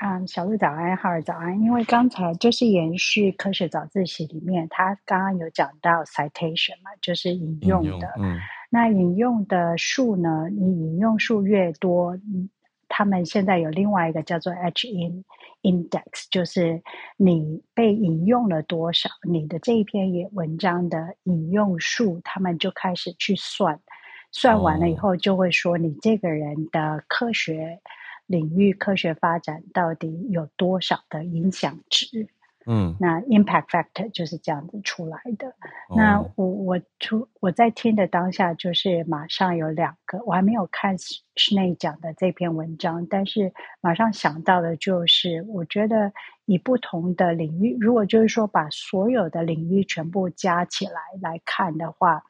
[0.02, 1.60] 嗯，小鹿早安，浩尔早安。
[1.60, 7.88] 因为刚才就是延续科学早自习里面，他刚刚有讲到 citation 嘛，就是引用的。
[7.88, 12.18] 用嗯，那引用的数呢，你引用数越多，
[12.88, 15.24] 他们现在有另外一个叫做 H-in
[15.62, 16.82] index，就是
[17.16, 23.78] 你被引用了多少，你的这一篇也文章的引用数，他们就开始去算。
[24.32, 27.80] 算完了以后，就会说你这个人的科学
[28.30, 32.28] 领域、科学发展到底有多少的影响值？
[32.64, 35.48] 嗯，那 impact factor 就是这样子出来的。
[35.88, 46.12] 哦、那我我出我在听的当下，就是马上有两个，我还没有看 Snae 讲的这篇文章，但是马上想到的就是，我觉得
[46.44, 52.22] 以不同的领域，如果就是说把所有的领域全部加起来来看的话。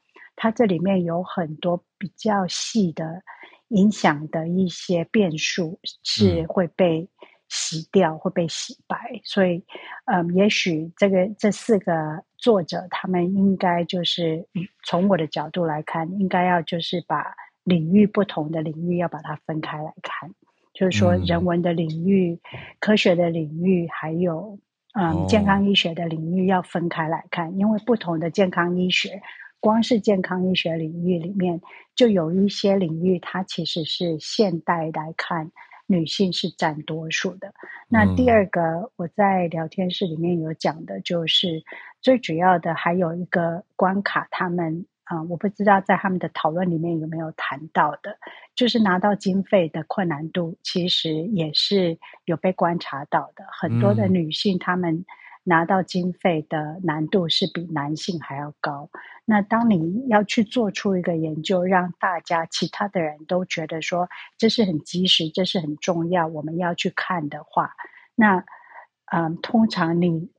[0.43, 3.23] 它这里面有很多比较细的
[3.71, 7.09] 影响的一些变数是会被
[7.49, 9.65] 洗掉、嗯、会被洗白，所以，
[10.07, 14.47] 嗯，也许这个这四个作者他们应该就是
[14.85, 20.31] 从我的角度来看，应该要就是把领域不同的领域要把它分开来看，
[20.73, 24.59] 就是说人文的领域、嗯、科学的领域，还有
[24.95, 29.21] 嗯健康医学的领域要分开来看，因为不同的健康医学。
[29.61, 31.61] 光是健康医学领域里面，
[31.95, 35.53] 就有一些领域，它其实是现代来看，
[35.87, 37.53] 女性是占多数的。
[37.87, 41.63] 那第二个，我在聊天室里面有讲的，就是
[42.01, 48.17] 最主要的还有一个关卡，他们啊、呃，我不知道在他们的讨论里面有没有谈到的，
[48.55, 53.45] 就是拿到经费的困难度，其实也是有被观察到的。
[53.53, 55.05] 很多的女性，她们。
[55.43, 58.91] 拿到经费的难度是比男性还要高。
[59.25, 67.75] 那当你要去做出一个研究，让大家其他的人都觉得说这是很及时，这是很重要，我们要去看的话，
[68.15, 68.45] 那
[69.13, 70.31] 嗯，通常你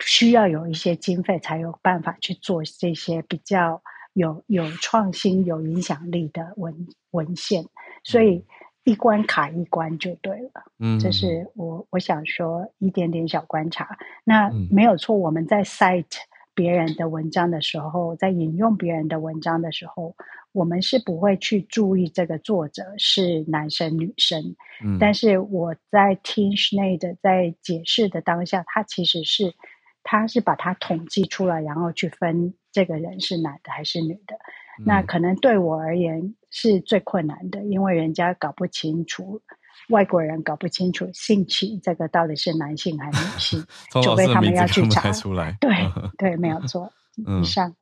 [0.00, 3.82] 需要有一些经费才有办法去做这些比较
[4.12, 7.64] 有有创新、有影响力的文文献。
[8.02, 8.44] 所以
[8.84, 10.64] 一关卡一关就对了。
[10.78, 13.98] 嗯，这是我我想说一点点小观察。
[14.24, 16.18] 那没有错，我们在 cite
[16.54, 20.14] 别人的文章的时候，在引用别人的文章的时候，
[20.52, 24.56] 我们是不会去注意这个作者是男生女生。
[24.82, 29.54] 嗯，但是我在听 Schneid 在解释的当下，他其实是
[30.02, 34.36] 他是把它统计出来，然后去分这个人是男的还是女的。
[34.84, 39.40] 那可能对我而言是最困难的，因为人家搞不清楚，
[39.88, 43.66] 外国人搞不清楚性器这个到底是男性还是女性，
[44.02, 45.56] 除非他们要去查出来。
[45.60, 45.70] 对
[46.18, 46.92] 对，没有 错。
[47.16, 47.74] 以上，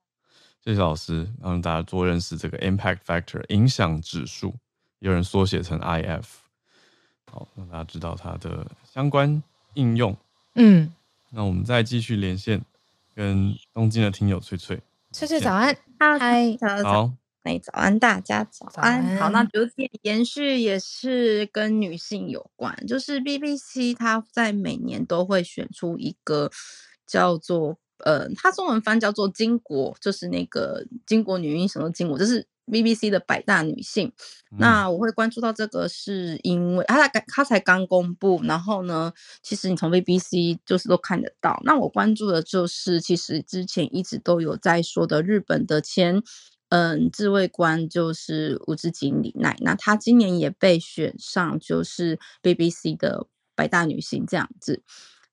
[0.64, 4.54] 谢谢老师，让大家多认识这个 impact factor 影响指数，
[4.98, 6.24] 有人缩写成 IF，
[7.30, 9.42] 好，让大家知道它的相关
[9.74, 10.16] 应用。
[10.54, 10.92] 嗯，
[11.30, 12.60] 那我们再继续连线，
[13.14, 14.80] 跟东京的听友翠翠。
[15.12, 17.12] 翠翠早安，嗨，早安，好，
[17.48, 26.50] 哎，早安，大家早安，早安好，那有点延续也是跟女性有关，就是 BBC 它在每年都会选出一个
[27.06, 32.46] 叫做呃，它中文翻叫做巾帼，就是那个巾帼女英雄的巾帼，就是。
[32.70, 34.12] BBC 的百大女性，
[34.58, 39.10] 那我会关注到这个，是因为它才它才刚公布，然后呢，
[39.42, 41.58] 其实你从 BBC 就是都看得到。
[41.64, 46.22] 那我关注的就是，其实之前一直都有在说的日本的前
[46.70, 54.82] 嗯自卫官就是五之井里奈，那她今年也被选上，就是 BBC 的百大女性这样子。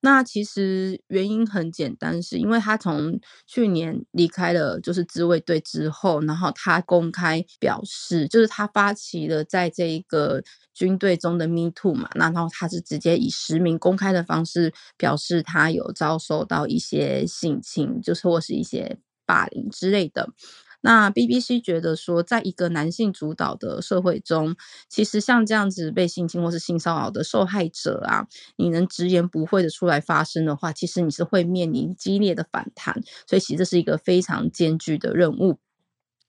[0.01, 10.43] 那其实原因很简单，是因为他从去年离开了就是自卫队之后，然后他公开表示，就是他发起了在这一个
[10.75, 20.29] 军队中的 Me Too 嘛，然后他是直接以实名公开的方式表示他有遭受到一些性侵，就是或是一些霸凌之类的。
[20.87, 24.55] 那 BBC 觉得说，在一个男性主导的社会中，
[24.87, 33.01] 其实像这样子被性侵或是性骚扰的受害者啊，你能直言不讳的出来发声的话，其实你是会面临激烈的反弹。
[33.27, 35.57] 所以其实这是一个非常艰巨的任务，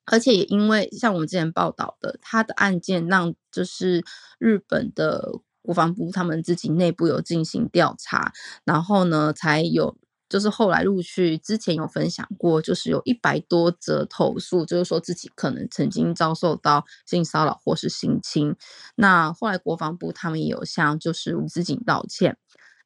[0.06, 4.02] 而且也因为像我们之前报道的，他的案件让就是
[4.38, 8.32] 日本的国防部他们自己内部有进行调查，
[8.64, 9.98] 然后呢才有。
[10.28, 18.54] 就是后来陆续之前有分享过，就是有一百多则投诉，就是说自己可能曾经遭受到性骚扰或是性侵。
[18.94, 22.36] 那后来国防部他们也有向就是吴思景道歉。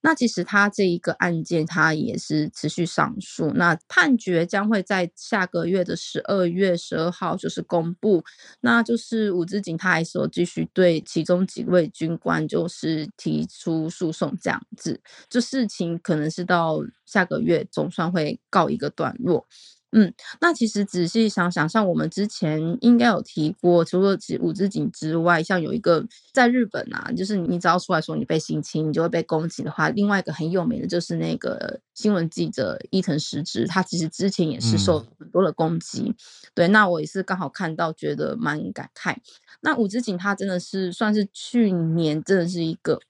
[0.02, 3.50] 那其实他这一个案件，他也是持续上诉。
[3.52, 8.24] 那判决将会在下个月的十二月十二号就是公布。
[8.60, 19.46] 那就是五之井他还说继续对其中几位军官就是提出诉讼，这样子，这事情可能是到下个月总算会告一个段落。
[19.92, 36.02] 嗯，那其实仔细想想，像我们之前应该有提过，除了五之井之外，像有一个在日本啊，就是你只要出来说你被性侵，你就会被攻击的话，另外一个很有名的就是那个新闻记者伊藤实之，他其实之前也是受很多的攻击。
[36.02, 36.14] 嗯、
[36.54, 39.16] 对，那我也是刚好看到，觉得蛮感慨。
[39.60, 43.00] 那五之井他真的是算是去年真的是一个。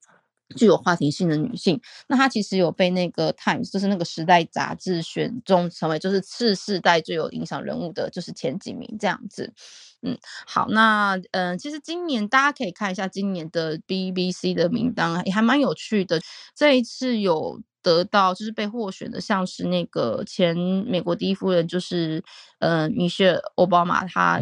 [0.56, 9.52] 具有话题性的女性，那她其实有被那个《Times》就是那个时代杂志选中成为就是次世代最有影响人物的，就是前几名这样子。
[10.02, 16.20] 嗯，好，那嗯、呃，其实今年大家可以看一下今年的 BBC 的名单，也还蛮有趣的。
[16.56, 22.24] 这一次有得到就是被获选的，像是那个前美国第一夫人，就是
[22.60, 24.40] 呃米歇尔·奥巴马，她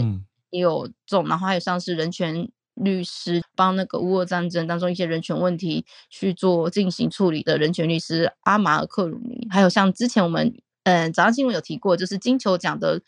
[0.50, 2.48] 也有中，然后还有像是人权。
[2.82, 10.54] 律师帮那个乌俄战争当中一些人权问题去做进行处理的人权律师阿马尔克鲁尼，还有像之前我们
[10.84, 13.00] 嗯早上新闻有提过，就是金球奖的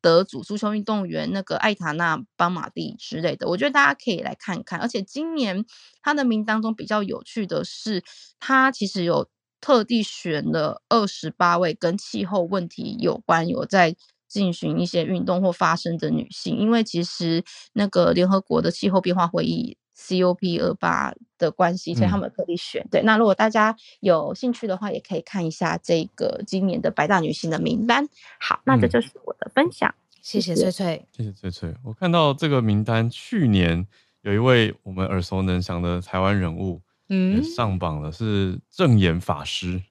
[0.00, 4.80] 得主足球运动员那个艾塔纳邦马蒂之类的，我觉得大家可以来看看。
[4.80, 5.64] 而且今年
[6.02, 8.02] 他的名当中比较有趣的是，
[8.38, 9.28] 他其实有
[9.60, 13.96] 特地选了二十八位跟气候问题有关，有在。
[14.28, 22.82] 进行一些运动或发声的女性，因为其实那个联合国的气候变化会议 COP 二八的关系，所以他们特地选。
[22.82, 28.06] 嗯、对，那如果大家有兴趣的话，也可以看一下这个今年的百大女性的名单。
[28.38, 29.88] 好，那这就是我的分享。
[29.88, 31.74] 嗯、谢谢翠翠，谢谢翠翠。
[31.82, 33.86] 我看到这个名单，去年
[34.20, 39.82] 有一位我们耳熟能详的台湾人物，嗯，上榜了，是证严法师，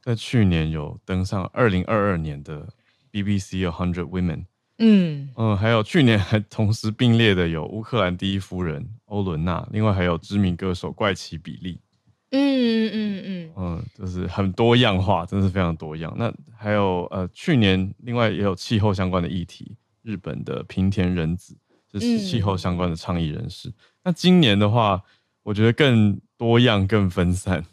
[0.00, 2.68] 在去年有登上二零二二年的。
[3.14, 4.46] BBC A Hundred Women，
[4.78, 11.78] 嗯嗯，还有去年还同时并列的有乌克兰第一夫人欧伦娜，另外还有知名歌手怪奇比利，
[12.30, 16.12] 嗯嗯嗯嗯，就是很多样化，真是非常多样。
[16.18, 21.56] 那还有呃，去年另外也有气候相关的议题，日本的平田仁子
[21.88, 23.68] 就是气候相关的倡议人士。
[23.68, 23.74] 嗯、
[24.06, 25.00] 那今年的话，
[25.44, 27.64] 我觉得更多样、更分散。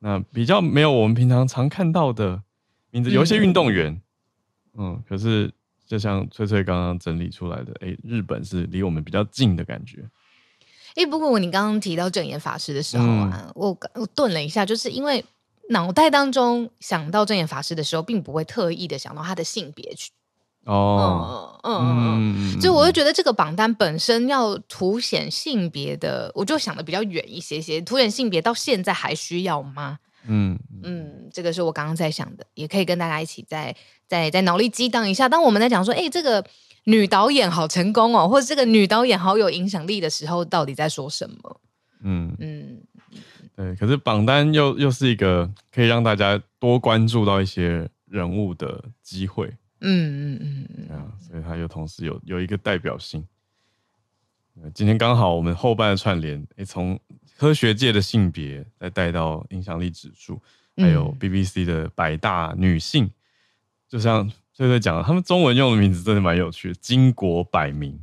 [0.00, 2.42] 那比较没有我们平常常看到的
[2.90, 4.01] 名字，有一些运动员，嗯，
[4.78, 5.52] 嗯，可是
[5.86, 10.08] 就像翠翠刚刚整理出来的，哎、欸，日本是离我们比较近的感觉。
[10.94, 15.24] 哎，不过你刚刚提到正眼法师的时候啊，嗯、我我顿了一下，就是因为
[15.70, 20.10] 脑袋当中想到正眼法师的时候，并不会特意的想到他的性别去。
[20.64, 27.80] 哦，嗯嗯嗯，所以我就觉得这个榜单本身要凸显性别的，我就想的比较远一些些。
[27.80, 29.98] 凸显性别到现在还需要吗？
[30.26, 33.74] 嗯嗯，这个是我刚刚在想的，也可以跟大家一起再
[34.06, 35.28] 再再脑力激荡一下。
[35.28, 36.44] 当我们在讲说，哎，这个
[36.84, 41.60] 女导演好成功哦，或者这个女导演好有影响力的时候，到底在说什么？
[42.02, 42.82] 嗯嗯，
[43.54, 43.74] 对。
[43.76, 49.46] 可是榜单又又是一个可以让大家多关注到一些人物的机会。
[49.80, 53.24] 嗯嗯嗯嗯，啊，所以它又同时有有一个代表性。
[54.74, 56.98] 今天刚好我们后半的串联，诶，从
[57.42, 60.40] 科学界的性别再带到影响力指数，
[60.76, 63.12] 还有 BBC 的百大女性，嗯、
[63.88, 67.98] 就像翠翠讲的，他们中文用的名字真的蛮有趣的，“巾帼百名”，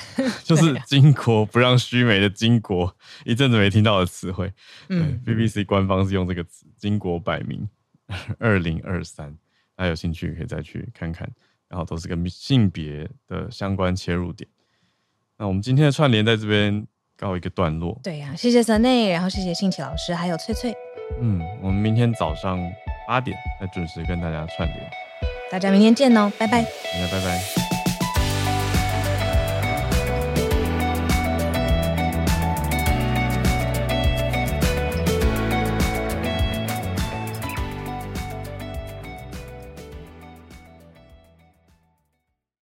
[0.44, 2.92] 就是“巾帼不让须眉”的“巾帼”，
[3.24, 4.52] 一阵子没听到的词汇。
[4.90, 7.66] 嗯，BBC 官方是用这个词“巾帼百名”，
[8.38, 9.34] 二零二三。
[9.74, 11.26] 大家有兴趣可以再去看看，
[11.68, 14.46] 然后都是跟性别的相关切入点。
[15.38, 16.86] 那我们今天的串联在这边
[17.18, 17.98] 告一个段落。
[18.02, 20.74] 对呀、啊，谢谢 Sunny，然后谢谢兴奇老师，还有翠翠。
[21.20, 22.58] 嗯，我们明天早上
[23.06, 24.90] 八点再准时跟大家串联。
[25.50, 26.62] 大家明天见哦，拜拜。
[26.62, 27.65] 大家拜拜。